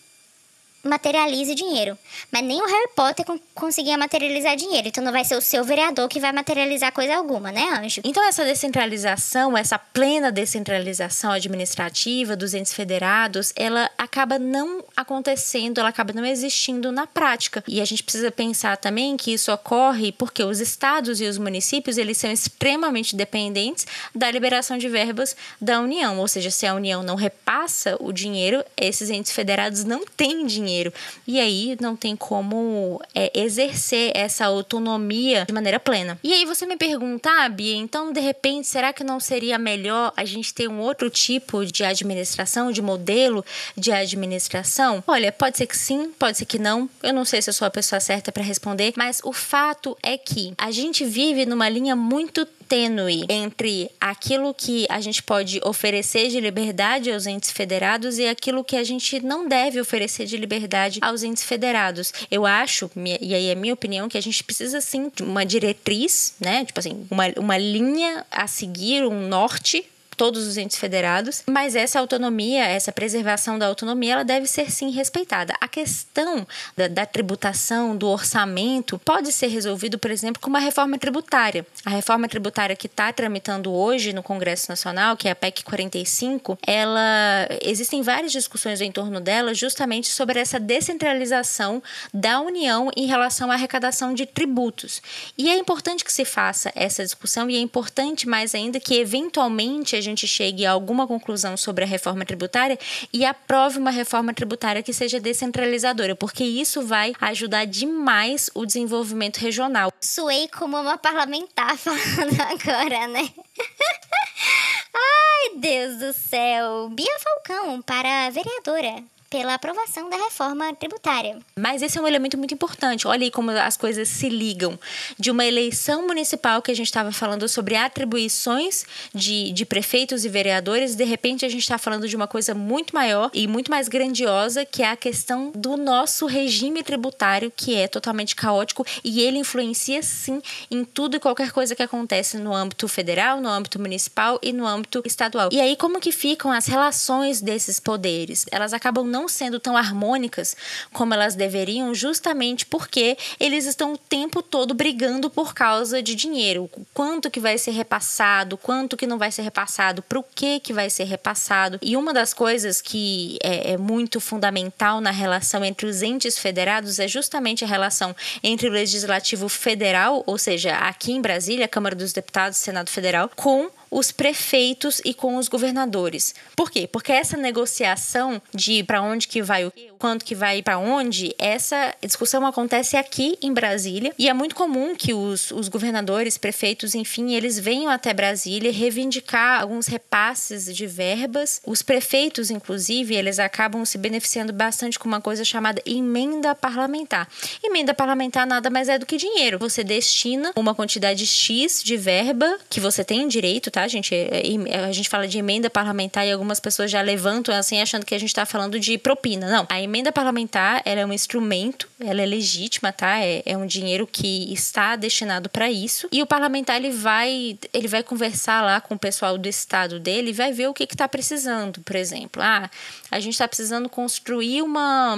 materialize 0.83 1.53
dinheiro. 1.53 1.97
Mas 2.31 2.43
nem 2.43 2.61
o 2.61 2.65
Harry 2.65 2.89
Potter 2.95 3.25
conseguia 3.53 3.97
materializar 3.97 4.55
dinheiro. 4.55 4.87
Então 4.87 5.03
não 5.03 5.11
vai 5.11 5.25
ser 5.25 5.35
o 5.35 5.41
seu 5.41 5.63
vereador 5.63 6.07
que 6.07 6.19
vai 6.19 6.31
materializar 6.31 6.91
coisa 6.93 7.15
alguma, 7.15 7.51
né, 7.51 7.67
Anjo? 7.81 8.01
Então 8.03 8.23
essa 8.27 8.45
descentralização, 8.45 9.57
essa 9.57 9.77
plena 9.77 10.31
descentralização 10.31 11.31
administrativa 11.31 12.35
dos 12.35 12.53
entes 12.53 12.73
federados, 12.73 13.51
ela 13.55 13.89
acaba 13.97 14.39
não 14.39 14.83
acontecendo, 14.95 15.79
ela 15.79 15.89
acaba 15.89 16.13
não 16.13 16.25
existindo 16.25 16.91
na 16.91 17.05
prática. 17.05 17.63
E 17.67 17.81
a 17.81 17.85
gente 17.85 18.03
precisa 18.03 18.31
pensar 18.31 18.77
também 18.77 19.17
que 19.17 19.33
isso 19.33 19.51
ocorre 19.51 20.11
porque 20.11 20.43
os 20.43 20.59
estados 20.59 21.19
e 21.19 21.25
os 21.25 21.37
municípios, 21.37 21.97
eles 21.97 22.17
são 22.17 22.31
extremamente 22.31 23.15
dependentes 23.15 23.85
da 24.15 24.31
liberação 24.31 24.77
de 24.77 24.87
verbas 24.87 25.35
da 25.59 25.79
União. 25.81 26.19
Ou 26.19 26.27
seja, 26.27 26.51
se 26.51 26.65
a 26.65 26.73
União 26.73 27.03
não 27.03 27.15
repassa 27.15 27.97
o 27.99 28.13
dinheiro, 28.13 28.63
esses 28.77 29.09
entes 29.09 29.31
federados 29.31 29.83
não 29.83 30.05
têm 30.05 30.45
dinheiro 30.45 30.68
dinheiro. 30.69 30.93
E 31.25 31.39
aí 31.39 31.75
não 31.81 31.95
tem 31.95 32.15
como 32.15 33.01
é, 33.13 33.31
exercer 33.33 34.11
essa 34.15 34.45
autonomia 34.45 35.45
de 35.45 35.53
maneira 35.53 35.79
plena. 35.79 36.19
E 36.23 36.33
aí 36.33 36.45
você 36.45 36.65
me 36.65 36.77
pergunta, 36.77 37.29
ah, 37.29 37.49
Bia, 37.49 37.75
então 37.75 38.13
de 38.13 38.19
repente, 38.19 38.67
será 38.67 38.93
que 38.93 39.03
não 39.03 39.19
seria 39.19 39.57
melhor 39.57 40.13
a 40.15 40.23
gente 40.23 40.53
ter 40.53 40.67
um 40.67 40.79
outro 40.79 41.09
tipo 41.09 41.65
de 41.65 41.83
administração, 41.83 42.71
de 42.71 42.81
modelo 42.81 43.43
de 43.75 43.91
administração? 43.91 45.03
Olha, 45.07 45.31
pode 45.31 45.57
ser 45.57 45.65
que 45.67 45.77
sim, 45.77 46.11
pode 46.17 46.37
ser 46.37 46.45
que 46.45 46.59
não. 46.59 46.89
Eu 47.01 47.13
não 47.13 47.25
sei 47.25 47.41
se 47.41 47.49
eu 47.49 47.53
sou 47.53 47.67
a 47.67 47.71
pessoa 47.71 47.99
certa 47.99 48.31
para 48.31 48.43
responder, 48.43 48.93
mas 48.95 49.21
o 49.23 49.33
fato 49.33 49.97
é 50.03 50.17
que 50.17 50.53
a 50.57 50.71
gente 50.71 51.03
vive 51.03 51.45
numa 51.45 51.67
linha 51.69 51.95
muito 51.95 52.47
tênue 52.69 53.25
entre 53.27 53.89
aquilo 53.99 54.53
que 54.53 54.85
a 54.89 55.01
gente 55.01 55.23
pode 55.23 55.59
oferecer 55.65 56.29
de 56.29 56.39
liberdade 56.39 57.11
aos 57.11 57.25
entes 57.25 57.51
federados 57.51 58.19
e 58.19 58.27
aquilo 58.27 58.63
que 58.63 58.75
a 58.75 58.83
gente 58.83 59.19
não 59.25 59.47
deve 59.47 59.81
oferecer 59.81 60.27
de 60.27 60.37
liberdade 60.37 60.99
aos 61.01 61.23
entes 61.23 61.43
federados. 61.43 62.13
Eu 62.29 62.45
acho, 62.45 62.89
e 62.95 63.33
aí 63.33 63.47
é 63.47 63.55
minha 63.55 63.73
opinião, 63.73 64.07
que 64.07 64.17
a 64.17 64.21
gente 64.21 64.43
precisa 64.43 64.79
sim 64.79 65.11
de 65.13 65.23
uma 65.23 65.43
diretriz, 65.43 66.35
né? 66.39 66.63
Tipo 66.63 66.79
assim, 66.79 67.07
uma, 67.09 67.23
uma 67.37 67.57
linha 67.57 68.23
a 68.29 68.45
seguir, 68.45 69.03
um 69.03 69.27
norte 69.27 69.83
todos 70.19 70.45
os 70.45 70.57
entes 70.57 70.77
federados, 70.77 71.43
mas 71.47 71.77
essa 71.77 71.97
autonomia, 71.97 72.65
essa 72.65 72.91
preservação 72.91 73.57
da 73.57 73.65
autonomia, 73.65 74.15
ela 74.15 74.25
deve 74.25 74.47
ser 74.47 74.69
sim 74.69 74.89
respeitada. 74.91 75.53
A 75.61 75.67
questão 75.67 76.45
da, 76.75 76.89
da 76.89 77.05
tributação, 77.05 77.95
do 77.95 78.05
orçamento, 78.05 78.99
pode 78.99 79.31
ser 79.31 79.47
resolvido, 79.47 79.97
por 79.97 80.11
exemplo, 80.11 80.41
com 80.41 80.49
uma 80.49 80.59
reforma 80.59 80.97
tributária. 80.97 81.65
A 81.85 81.91
reforma 81.91 82.27
tributária 82.27 82.75
que 82.75 82.87
está 82.87 83.13
tramitando 83.13 83.71
hoje 83.71 84.11
no 84.11 84.21
Congresso 84.21 84.69
Nacional, 84.69 85.15
que 85.15 85.29
é 85.29 85.31
a 85.31 85.35
PEC 85.35 85.63
45, 85.63 86.59
ela 86.67 87.47
existem 87.61 88.01
várias 88.01 88.33
discussões 88.33 88.81
em 88.81 88.91
torno 88.91 89.21
dela 89.21 89.53
justamente 89.53 90.09
sobre 90.09 90.37
essa 90.37 90.59
descentralização 90.59 91.81
da 92.13 92.41
União 92.41 92.91
em 92.93 93.05
relação 93.05 93.49
à 93.49 93.53
arrecadação 93.53 94.13
de 94.13 94.25
tributos. 94.25 95.01
E 95.37 95.49
é 95.49 95.57
importante 95.57 96.03
que 96.03 96.11
se 96.11 96.25
faça 96.25 96.73
essa 96.75 97.05
discussão 97.05 97.49
e 97.49 97.55
é 97.55 97.61
importante 97.61 98.27
mais 98.27 98.53
ainda 98.53 98.81
que 98.81 98.95
eventualmente 98.95 99.95
a 99.95 100.01
gente 100.01 100.08
gente 100.09 100.27
chegue 100.27 100.65
a 100.65 100.71
alguma 100.71 101.07
conclusão 101.07 101.55
sobre 101.55 101.83
a 101.83 101.87
reforma 101.87 102.25
tributária 102.25 102.77
e 103.13 103.25
aprove 103.25 103.79
uma 103.79 103.91
reforma 103.91 104.33
tributária 104.33 104.83
que 104.83 104.93
seja 104.93 105.19
descentralizadora, 105.19 106.15
porque 106.15 106.43
isso 106.43 106.81
vai 106.81 107.13
ajudar 107.21 107.65
demais 107.65 108.49
o 108.53 108.65
desenvolvimento 108.65 109.37
regional. 109.37 109.91
Suei 110.01 110.47
como 110.47 110.77
uma 110.77 110.97
parlamentar 110.97 111.77
falando 111.79 112.39
agora, 112.41 113.07
né? 113.07 113.29
Ai, 114.93 115.57
Deus 115.57 115.97
do 115.97 116.13
céu! 116.13 116.89
Bia 116.89 117.19
Falcão 117.19 117.81
para 117.81 118.29
vereadora 118.29 119.03
pela 119.29 119.53
aprovação 119.53 120.09
da 120.09 120.17
reforma 120.17 120.73
tributária. 120.73 121.37
Mas 121.55 121.81
esse 121.81 121.97
é 121.97 122.01
um 122.01 122.07
elemento 122.07 122.37
muito 122.37 122.53
importante. 122.53 123.07
Olha 123.07 123.23
aí 123.23 123.31
como 123.31 123.51
as 123.51 123.77
coisas 123.77 124.07
se 124.07 124.27
ligam. 124.27 124.77
De 125.17 125.29
uma 125.29 125.45
eleição 125.45 126.07
municipal 126.07 126.61
que 126.61 126.71
a 126.71 126.75
gente 126.75 126.87
estava 126.87 127.11
falando 127.11 127.47
sobre 127.47 127.75
atribuições 127.75 128.85
de, 129.13 129.51
de 129.51 129.65
prefeitos 129.65 130.25
e 130.25 130.29
vereadores, 130.29 130.95
de 130.95 131.03
repente 131.03 131.45
a 131.45 131.49
gente 131.49 131.61
está 131.61 131.77
falando 131.77 132.07
de 132.07 132.15
uma 132.15 132.27
coisa 132.27 132.55
muito 132.55 132.93
maior 132.93 133.29
e 133.33 133.47
muito 133.47 133.69
mais 133.69 133.87
grandiosa, 133.87 134.65
que 134.65 134.81
é 134.81 134.89
a 134.89 134.95
questão 134.95 135.51
do 135.53 135.77
nosso 135.77 136.25
regime 136.25 136.81
tributário, 136.81 137.51
que 137.55 137.75
é 137.75 137.87
totalmente 137.87 138.35
caótico 138.35 138.85
e 139.03 139.21
ele 139.21 139.37
influencia 139.37 140.01
sim 140.01 140.41
em 140.71 140.83
tudo 140.83 141.17
e 141.17 141.19
qualquer 141.19 141.51
coisa 141.51 141.75
que 141.75 141.83
acontece 141.83 142.37
no 142.37 142.53
âmbito 142.53 142.87
federal, 142.87 143.39
no 143.39 143.49
âmbito 143.49 143.79
municipal 143.79 144.39
e 144.41 144.51
no 144.51 144.65
âmbito 144.65 145.01
estadual. 145.05 145.49
E 145.51 145.61
aí 145.61 145.75
como 145.75 145.99
que 145.99 146.11
ficam 146.11 146.51
as 146.51 146.65
relações 146.65 147.41
desses 147.41 147.79
poderes? 147.79 148.45
Elas 148.51 148.73
acabam 148.73 149.05
não 149.05 149.18
não 149.19 149.27
sendo 149.27 149.59
tão 149.59 149.75
harmônicas 149.75 150.55
como 150.93 151.13
elas 151.13 151.35
deveriam, 151.35 151.93
justamente 151.93 152.65
porque 152.65 153.17
eles 153.37 153.65
estão 153.65 153.93
o 153.93 153.97
tempo 153.97 154.41
todo 154.41 154.73
brigando 154.73 155.29
por 155.29 155.53
causa 155.53 156.01
de 156.01 156.15
dinheiro. 156.15 156.69
Quanto 156.93 157.29
que 157.29 157.39
vai 157.39 157.57
ser 157.57 157.71
repassado, 157.71 158.57
quanto 158.57 158.95
que 158.95 159.05
não 159.05 159.17
vai 159.17 159.29
ser 159.29 159.41
repassado, 159.41 160.01
para 160.01 160.19
o 160.19 160.23
que 160.23 160.61
que 160.61 160.71
vai 160.71 160.89
ser 160.89 161.03
repassado. 161.03 161.77
E 161.81 161.97
uma 161.97 162.13
das 162.13 162.33
coisas 162.33 162.81
que 162.81 163.37
é, 163.43 163.73
é 163.73 163.77
muito 163.77 164.21
fundamental 164.21 165.01
na 165.01 165.11
relação 165.11 165.65
entre 165.65 165.85
os 165.85 166.01
entes 166.01 166.39
federados 166.39 166.97
é 166.97 167.07
justamente 167.07 167.65
a 167.65 167.67
relação 167.67 168.15
entre 168.41 168.69
o 168.69 168.71
legislativo 168.71 169.49
federal, 169.49 170.23
ou 170.25 170.37
seja, 170.37 170.77
aqui 170.77 171.11
em 171.11 171.21
Brasília, 171.21 171.67
Câmara 171.67 171.95
dos 171.95 172.13
Deputados, 172.13 172.57
Senado 172.57 172.89
Federal, 172.89 173.29
com 173.35 173.69
os 173.91 174.11
prefeitos 174.11 175.01
e 175.03 175.13
com 175.13 175.35
os 175.37 175.47
governadores. 175.47 176.35
Por 176.55 176.69
quê? 176.69 176.87
Porque 176.87 177.11
essa 177.11 177.37
negociação 177.37 178.41
de 178.53 178.83
para 178.83 179.01
onde 179.01 179.27
que 179.27 179.41
vai 179.41 179.65
o 179.65 179.73
quanto 179.97 180.23
que 180.23 180.33
vai 180.33 180.61
para 180.61 180.79
onde, 180.79 181.35
essa 181.37 181.93
discussão 182.01 182.45
acontece 182.45 182.95
aqui 182.95 183.37
em 183.41 183.53
Brasília 183.53 184.13
e 184.17 184.29
é 184.29 184.33
muito 184.33 184.55
comum 184.55 184.95
que 184.95 185.13
os, 185.13 185.51
os 185.51 185.67
governadores, 185.67 186.37
prefeitos, 186.37 186.95
enfim, 186.95 187.33
eles 187.33 187.59
venham 187.59 187.91
até 187.91 188.13
Brasília 188.13 188.71
reivindicar 188.71 189.61
alguns 189.61 189.87
repasses 189.87 190.73
de 190.73 190.87
verbas. 190.87 191.61
Os 191.65 191.81
prefeitos, 191.81 192.49
inclusive, 192.49 193.13
eles 193.13 193.39
acabam 193.39 193.83
se 193.83 193.97
beneficiando 193.97 194.53
bastante 194.53 194.97
com 194.97 195.07
uma 195.07 195.19
coisa 195.19 195.43
chamada 195.43 195.81
emenda 195.85 196.55
parlamentar. 196.55 197.27
Emenda 197.61 197.93
parlamentar 197.93 198.47
nada 198.47 198.69
mais 198.69 198.87
é 198.87 198.97
do 198.97 199.05
que 199.05 199.17
dinheiro. 199.17 199.59
Você 199.59 199.83
destina 199.83 200.53
uma 200.55 200.73
quantidade 200.73 201.25
X 201.27 201.83
de 201.83 201.97
verba 201.97 202.57
que 202.69 202.79
você 202.79 203.03
tem 203.03 203.27
direito, 203.27 203.69
tá? 203.69 203.78
Tá, 203.79 203.87
gente? 203.87 204.13
É, 204.13 204.43
é, 204.67 204.85
a 204.85 204.91
gente 204.91 205.07
fala 205.07 205.27
de 205.27 205.37
emenda 205.37 205.69
parlamentar 205.69 206.27
e 206.27 206.31
algumas 206.31 206.59
pessoas 206.59 206.91
já 206.91 207.01
levantam 207.01 207.55
assim, 207.55 207.81
achando 207.81 208.05
que 208.05 208.13
a 208.13 208.19
gente 208.19 208.29
está 208.29 208.45
falando 208.45 208.77
de 208.79 208.97
propina. 208.97 209.49
Não, 209.49 209.65
a 209.69 209.81
emenda 209.81 210.11
parlamentar 210.11 210.81
ela 210.83 210.99
é 211.01 211.05
um 211.05 211.13
instrumento, 211.13 211.87
ela 211.99 212.21
é 212.21 212.25
legítima, 212.25 212.91
tá? 212.91 213.19
É, 213.19 213.41
é 213.45 213.57
um 213.57 213.65
dinheiro 213.65 214.05
que 214.05 214.51
está 214.51 214.95
destinado 214.97 215.49
para 215.49 215.71
isso. 215.71 216.09
E 216.11 216.21
o 216.21 216.25
parlamentar 216.25 216.75
ele 216.75 216.91
vai, 216.91 217.57
ele 217.73 217.87
vai 217.87 218.03
conversar 218.03 218.61
lá 218.61 218.81
com 218.81 218.95
o 218.95 218.99
pessoal 218.99 219.37
do 219.37 219.47
estado 219.47 219.99
dele 219.99 220.31
e 220.31 220.33
vai 220.33 220.51
ver 220.51 220.67
o 220.67 220.73
que 220.73 220.83
está 220.83 221.07
precisando, 221.07 221.79
por 221.81 221.95
exemplo. 221.95 222.41
Ah, 222.41 222.69
a 223.09 223.19
gente 223.19 223.33
está 223.33 223.47
precisando 223.47 223.87
construir 223.87 224.61
uma, 224.61 225.17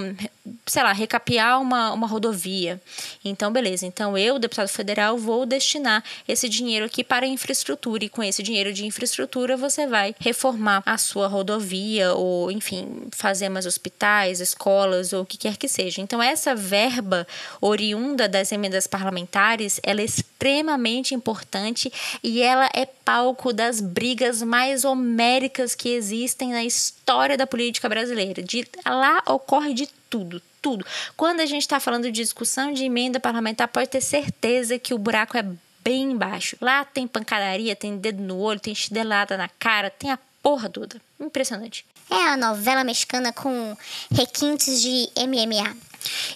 sei 0.65 0.83
lá, 0.83 0.93
recapear 0.93 1.59
uma, 1.59 1.91
uma 1.91 2.07
rodovia. 2.07 2.79
Então, 3.25 3.51
beleza. 3.51 3.85
Então, 3.85 4.17
eu, 4.17 4.37
deputado 4.37 4.67
federal, 4.67 5.17
vou 5.17 5.45
destinar 5.45 6.03
esse 6.27 6.47
dinheiro 6.47 6.85
aqui 6.85 7.03
para 7.03 7.25
infraestrutura 7.25 8.05
e 8.05 8.09
com 8.09 8.23
esse 8.23 8.41
dinheiro 8.41 8.50
dinheiro 8.51 8.73
de 8.73 8.85
infraestrutura, 8.85 9.55
você 9.55 9.87
vai 9.87 10.13
reformar 10.19 10.83
a 10.85 10.97
sua 10.97 11.27
rodovia 11.27 12.13
ou, 12.13 12.51
enfim, 12.51 13.07
fazer 13.11 13.47
mais 13.47 13.65
hospitais, 13.65 14.41
escolas 14.41 15.13
ou 15.13 15.21
o 15.21 15.25
que 15.25 15.37
quer 15.37 15.55
que 15.55 15.67
seja. 15.67 16.01
Então, 16.01 16.21
essa 16.21 16.53
verba 16.53 17.25
oriunda 17.61 18.27
das 18.27 18.51
emendas 18.51 18.87
parlamentares, 18.87 19.79
ela 19.83 20.01
é 20.01 20.05
extremamente 20.05 21.15
importante 21.15 21.91
e 22.21 22.41
ela 22.41 22.69
é 22.73 22.85
palco 22.85 23.53
das 23.53 23.79
brigas 23.79 24.41
mais 24.41 24.83
homéricas 24.83 25.73
que 25.73 25.89
existem 25.89 26.51
na 26.51 26.63
história 26.63 27.37
da 27.37 27.47
política 27.47 27.87
brasileira. 27.87 28.43
De 28.43 28.67
lá 28.85 29.23
ocorre 29.27 29.73
de 29.73 29.87
tudo, 30.09 30.41
tudo. 30.61 30.85
Quando 31.15 31.39
a 31.39 31.45
gente 31.45 31.61
está 31.61 31.79
falando 31.79 32.03
de 32.03 32.11
discussão 32.11 32.73
de 32.73 32.83
emenda 32.83 33.19
parlamentar, 33.19 33.69
pode 33.69 33.87
ter 33.87 34.01
certeza 34.01 34.77
que 34.77 34.93
o 34.93 34.97
buraco 34.97 35.37
é 35.37 35.45
bem 35.83 36.11
embaixo. 36.11 36.57
Lá 36.61 36.85
tem 36.85 37.07
pancadaria, 37.07 37.75
tem 37.75 37.97
dedo 37.97 38.21
no 38.21 38.37
olho, 38.37 38.59
tem 38.59 38.75
chinelada 38.75 39.37
na 39.37 39.47
cara, 39.47 39.89
tem 39.89 40.11
a 40.11 40.19
porra 40.41 40.69
toda. 40.69 41.01
Impressionante. 41.19 41.85
É 42.09 42.29
a 42.29 42.37
novela 42.37 42.83
mexicana 42.83 43.31
com 43.31 43.75
requintes 44.11 44.81
de 44.81 45.09
MMA. 45.15 45.75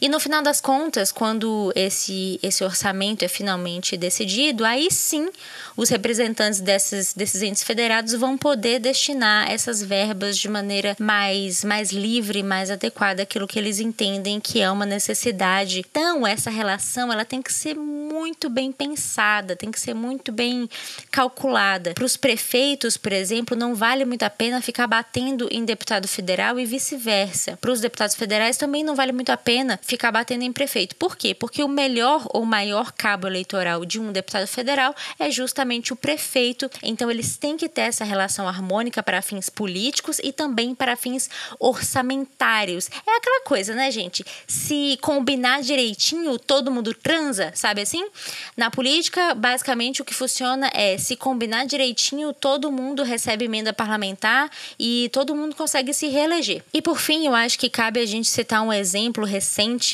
E 0.02 0.10
no 0.10 0.20
final 0.20 0.42
das 0.42 0.62
contas, 0.62 1.12
quando 1.12 1.72
esse, 1.76 2.40
esse 2.42 2.64
orçamento 2.64 3.24
é 3.24 3.28
finalmente 3.28 3.98
decidido, 3.98 4.66
aí 4.66 4.90
sim 4.92 5.30
os 5.76 5.90
representantes 5.90 6.60
desses, 6.60 7.14
desses 7.14 7.42
entes 7.42 7.64
federados 7.64 8.14
vão 8.14 8.38
poder 8.38 8.80
destinar 8.80 9.52
essas 9.52 9.84
verbas 9.84 10.38
de 10.38 10.48
maneira 10.48 10.96
mais, 11.00 11.64
mais 11.64 11.92
livre, 11.92 12.44
mais 12.44 12.72
adequada 12.72 13.24
àquilo 13.24 13.48
que 13.48 13.60
eles 13.60 13.80
entendem 13.80 14.40
que 14.40 14.62
é 14.62 14.72
uma 14.72 14.86
necessidade. 14.86 15.80
Então, 15.80 16.26
essa 16.26 16.50
relação 16.50 17.12
ela 17.12 17.26
tem 17.26 17.42
que 17.42 17.52
ser 17.52 17.76
muito 17.76 18.50
bem 18.50 18.72
pensada, 18.72 19.56
tem 19.56 19.72
que 19.72 19.80
ser 19.80 19.94
muito 19.94 20.32
bem 20.32 20.70
calculada. 21.12 21.94
Para 21.94 22.06
os 22.06 22.16
prefeitos, 22.16 22.96
por 22.96 23.12
exemplo, 23.12 23.58
não 23.58 23.76
vale 23.76 24.06
muito 24.06 24.24
a 24.24 24.30
pena 24.30 24.62
ficar 24.62 24.88
batendo 24.88 25.48
em 25.52 25.66
deputado 25.66 26.08
federal 26.08 26.60
e 26.60 26.66
vice-versa. 26.66 27.58
Para 27.60 27.72
os 27.72 27.82
deputados 27.82 28.16
federais 28.16 28.58
também 28.58 28.84
não 28.84 28.96
vale 28.96 29.12
muito 29.12 29.32
a 29.32 29.38
pena 29.38 29.55
ficar 29.82 30.12
batendo 30.12 30.44
em 30.44 30.52
prefeito. 30.52 30.96
Por 30.96 31.16
quê? 31.16 31.34
Porque 31.34 31.64
o 31.64 31.68
melhor 31.68 32.26
ou 32.34 32.46
maior 32.46 32.92
cabo 32.92 33.28
eleitoral 33.28 33.86
de 33.86 34.00
um 34.00 34.12
deputado 34.12 34.48
federal 34.48 34.96
é 35.20 35.30
justamente 35.32 35.66
justamente 35.66 35.94
o 35.94 35.96
prefeito. 35.96 36.70
Então, 36.84 37.10
eles 37.10 37.38
têm 37.38 37.58
que 37.58 37.70
ter 37.70 37.82
essa 37.82 38.04
relação 38.04 38.48
harmônica 38.48 39.02
para 39.02 39.22
fins 39.22 39.50
políticos 39.50 40.20
e 40.24 40.32
também 40.32 40.76
para 40.76 40.96
fins 40.96 41.30
orçamentários. 41.60 42.90
É 43.06 43.18
aquela 43.18 43.44
coisa, 43.44 43.74
né, 43.74 43.90
gente? 43.92 44.26
Se 44.48 44.98
combinar 45.02 45.62
direitinho, 45.62 46.38
todo 46.38 46.72
mundo 46.72 46.94
transa, 46.94 47.52
sabe 47.56 47.82
assim? 47.82 48.06
Na 48.58 48.70
política, 48.70 49.34
basicamente, 49.34 50.02
o 50.02 50.06
que 50.06 50.14
funciona 50.14 50.70
é 50.74 50.98
se 50.98 51.16
combinar 51.16 51.66
direitinho, 51.66 52.34
todo 52.34 52.72
mundo 52.72 53.04
recebe 53.04 53.46
emenda 53.46 53.74
parlamentar 53.74 54.50
e 54.80 55.10
todo 55.14 55.36
mundo 55.36 55.56
consegue 55.56 55.94
se 55.94 56.08
reeleger. 56.08 56.64
E 56.74 56.82
por 56.82 57.00
fim, 57.00 57.26
eu 57.26 57.36
acho 57.36 57.58
que 57.58 57.70
cabe 57.70 58.00
a 58.00 58.06
gente 58.06 58.30
citar 58.30 58.62
um 58.62 58.74
exemplo 58.74 59.26
recente, 59.26 59.45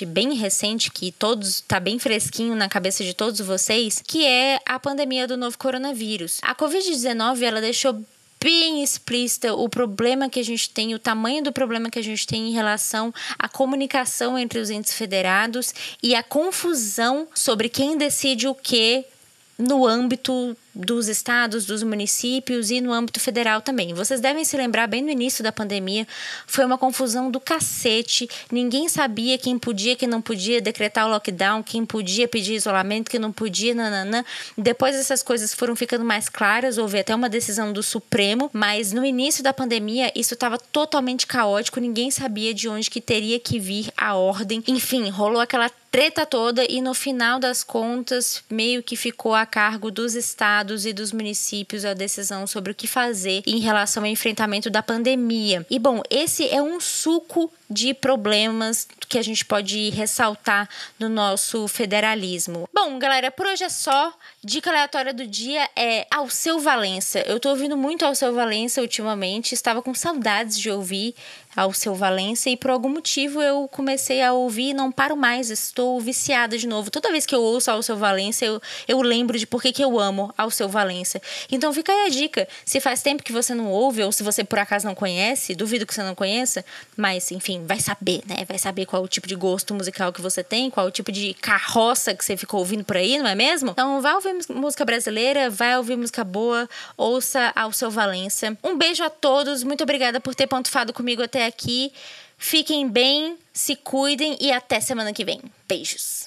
bem 0.06 0.34
recente, 0.34 0.92
que 0.92 1.12
todos 1.12 1.62
tá 1.62 1.80
bem 1.80 2.00
fresquinho 2.00 2.56
na 2.56 2.70
cabeça 2.70 3.04
de 3.04 3.14
todos 3.14 3.40
vocês, 3.42 4.02
que 4.06 4.26
é 4.26 4.60
a 4.66 4.80
pandemia 4.80 5.28
do 5.28 5.38
novo 5.38 5.58
coronavírus. 5.58 6.40
A 6.42 6.56
Covid-19 6.56 7.42
ela 7.42 7.62
deixou 7.62 8.04
bem 8.42 8.84
explícita 8.84 9.54
o 9.54 9.70
problema 9.70 10.28
que 10.28 10.40
a 10.40 10.44
gente 10.44 10.70
tem, 10.72 10.96
o 10.96 11.00
tamanho 11.00 11.44
do 11.44 11.52
problema 11.52 11.92
que 11.92 12.00
a 12.00 12.04
gente 12.04 12.26
tem 12.26 12.50
em 12.50 12.52
relação 12.52 13.14
à 13.38 13.48
comunicação 13.48 14.38
entre 14.38 14.60
os 14.60 14.72
entes 14.72 14.94
federados 14.94 15.74
e 16.02 16.16
a 16.16 16.24
confusão 16.24 17.28
sobre 17.36 17.70
quem 17.70 17.98
decide 17.98 18.48
o 18.48 18.56
que 18.56 19.06
no 19.60 19.86
âmbito 19.86 20.58
dos 20.74 21.08
estados, 21.08 21.66
dos 21.66 21.84
municípios 21.84 22.72
e 22.72 22.80
no 22.80 22.94
âmbito 22.94 23.20
federal 23.20 23.62
também. 23.62 23.94
Vocês 23.94 24.22
devem 24.22 24.46
se 24.46 24.56
lembrar, 24.56 24.88
bem 24.88 25.02
no 25.02 25.10
início 25.10 25.44
da 25.44 25.52
pandemia, 25.52 26.08
foi 26.48 26.66
uma 26.66 26.78
confusão 26.78 27.30
do 27.30 27.40
cacete. 27.40 28.30
Ninguém 28.52 28.88
sabia 28.88 29.38
quem 29.38 29.60
podia, 29.60 29.96
quem 29.96 30.08
não 30.08 30.22
podia 30.22 30.62
decretar 30.62 31.06
o 31.06 31.10
lockdown, 31.10 31.62
quem 31.62 31.86
podia 31.86 32.28
pedir 32.28 32.56
isolamento, 32.56 33.12
quem 33.12 33.20
não 33.20 33.32
podia, 33.32 33.76
nananã. 33.76 34.24
Depois 34.58 34.96
essas 34.96 35.22
coisas 35.22 35.54
foram 35.54 35.76
ficando 35.76 36.06
mais 36.06 36.30
claras, 36.30 36.78
houve 36.78 37.00
até 37.00 37.14
uma 37.14 37.30
decisão 37.30 37.74
do 37.74 37.84
Supremo, 37.84 38.50
mas 38.54 38.94
no 38.94 39.06
início 39.06 39.44
da 39.44 39.54
pandemia 39.54 40.12
isso 40.16 40.34
estava 40.34 40.58
totalmente 40.58 41.28
caótico, 41.28 41.80
ninguém 41.80 42.10
sabia 42.12 42.54
de 42.54 42.70
onde 42.70 42.90
que 42.90 43.02
teria 43.02 43.40
que 43.40 43.60
vir 43.60 43.92
a 43.98 44.16
ordem. 44.16 44.64
Enfim, 44.68 45.10
rolou 45.10 45.42
aquela 45.42 45.70
treta 45.92 46.26
toda 46.26 46.64
e 46.70 46.82
no 46.82 46.94
final 46.94 47.38
das 47.38 47.66
contas 47.66 48.42
meio 48.50 48.82
que 48.82 48.96
ficou 48.96 49.36
a 49.36 49.46
cargo 49.46 49.92
dos 49.92 50.16
estados 50.16 50.61
e 50.86 50.94
dos 50.94 51.12
municípios 51.12 51.86
a 51.86 51.94
decisão 51.94 52.46
sobre 52.46 52.72
o 52.72 52.76
que 52.76 52.88
fazer 52.88 53.42
em 53.46 53.60
relação 53.60 54.04
ao 54.04 54.10
enfrentamento 54.10 54.70
da 54.70 54.84
pandemia. 54.84 55.66
E 55.70 55.80
bom, 55.80 56.02
esse 56.10 56.48
é 56.50 56.62
um 56.62 56.80
suco 56.80 57.52
de 57.72 57.94
problemas 57.94 58.88
que 59.08 59.18
a 59.18 59.22
gente 59.22 59.46
pode 59.46 59.90
ressaltar 59.90 60.70
no 61.00 61.10
nosso 61.10 61.68
federalismo. 61.68 62.68
Bom, 62.74 63.00
galera, 63.00 63.32
por 63.32 63.46
hoje 63.46 63.64
é 63.64 63.70
só. 63.70 64.14
Dica 64.44 64.70
aleatória 64.70 65.14
do 65.14 65.26
dia 65.26 65.70
é 65.76 66.06
Alceu 66.12 66.60
Valença. 66.60 67.20
Eu 67.20 67.40
tô 67.40 67.50
ouvindo 67.50 67.78
muito 67.78 68.06
Alceu 68.06 68.34
Valença 68.34 68.82
ultimamente, 68.82 69.54
estava 69.54 69.82
com 69.82 69.94
saudades 69.94 70.60
de 70.60 70.70
ouvir 70.70 71.16
ao 71.56 71.74
seu 71.74 71.94
Valença 71.94 72.50
e 72.50 72.56
por 72.56 72.72
algum 72.72 72.90
motivo 72.90 73.42
eu 73.42 73.68
comecei 73.68 74.22
a 74.22 74.34
ouvir 74.34 74.70
e 74.70 74.74
não 74.74 74.92
paro 74.92 75.18
mais, 75.18 75.50
estou 75.50 76.00
viciada 76.00 76.58
de 76.58 76.68
novo. 76.68 76.90
Toda 76.90 77.12
vez 77.12 77.26
que 77.26 77.36
eu 77.36 77.42
ouço 77.42 77.70
ao 77.70 77.84
seu 77.84 77.98
Valença, 77.98 78.46
eu, 78.46 78.62
eu 78.88 79.02
lembro 79.02 79.38
de 79.38 79.46
por 79.46 79.62
que, 79.62 79.72
que 79.72 79.84
eu 79.84 80.00
amo 80.00 80.34
ao 80.38 80.50
seu 80.50 80.70
Valença. 80.70 81.22
Então 81.52 81.74
fica 81.74 81.92
aí 81.92 82.08
a 82.08 82.10
dica. 82.10 82.48
Se 82.66 82.80
faz 82.80 83.02
tempo 83.02 83.24
que 83.24 83.32
você 83.32 83.54
não 83.54 83.70
ouve 83.70 84.04
ou 84.04 84.12
se 84.12 84.24
você 84.24 84.44
por 84.44 84.60
acaso 84.60 84.88
não 84.88 84.96
conhece, 84.96 85.56
duvido 85.56 85.86
que 85.86 85.94
você 85.94 86.04
não 86.04 86.16
conheça, 86.16 86.64
mas 86.96 87.32
enfim, 87.32 87.61
vai 87.66 87.80
saber, 87.80 88.22
né? 88.28 88.46
Vai 88.48 88.58
saber 88.58 88.86
qual 88.86 89.04
o 89.04 89.08
tipo 89.08 89.28
de 89.28 89.36
gosto 89.36 89.74
musical 89.74 90.12
que 90.12 90.22
você 90.22 90.44
tem, 90.44 90.70
qual 90.70 90.88
o 90.88 90.92
tipo 90.92 91.12
de 91.12 91.34
carroça 91.36 92.14
que 92.14 92.24
você 92.24 92.36
ficou 92.38 92.60
ouvindo 92.60 92.84
por 92.84 92.98
aí, 92.98 93.18
não 93.18 93.28
é 93.28 93.36
mesmo? 93.36 93.72
Então 93.72 94.02
vai 94.02 94.14
ouvir 94.14 94.36
música 94.50 94.86
brasileira, 94.86 95.50
vai 95.50 95.78
ouvir 95.78 95.96
música 95.96 96.24
boa, 96.24 96.70
ouça 96.98 97.52
ao 97.56 97.72
seu 97.72 97.90
Valença. 97.90 98.58
Um 98.64 98.78
beijo 98.78 99.04
a 99.04 99.10
todos, 99.10 99.64
muito 99.64 99.84
obrigada 99.84 100.20
por 100.20 100.36
ter 100.36 100.48
pontuado 100.48 100.94
comigo 100.94 101.22
até 101.22 101.46
aqui. 101.46 101.92
Fiquem 102.38 102.90
bem, 102.90 103.38
se 103.54 103.76
cuidem 103.76 104.36
e 104.42 104.52
até 104.52 104.80
semana 104.80 105.14
que 105.14 105.24
vem. 105.24 105.42
Beijos. 105.68 106.20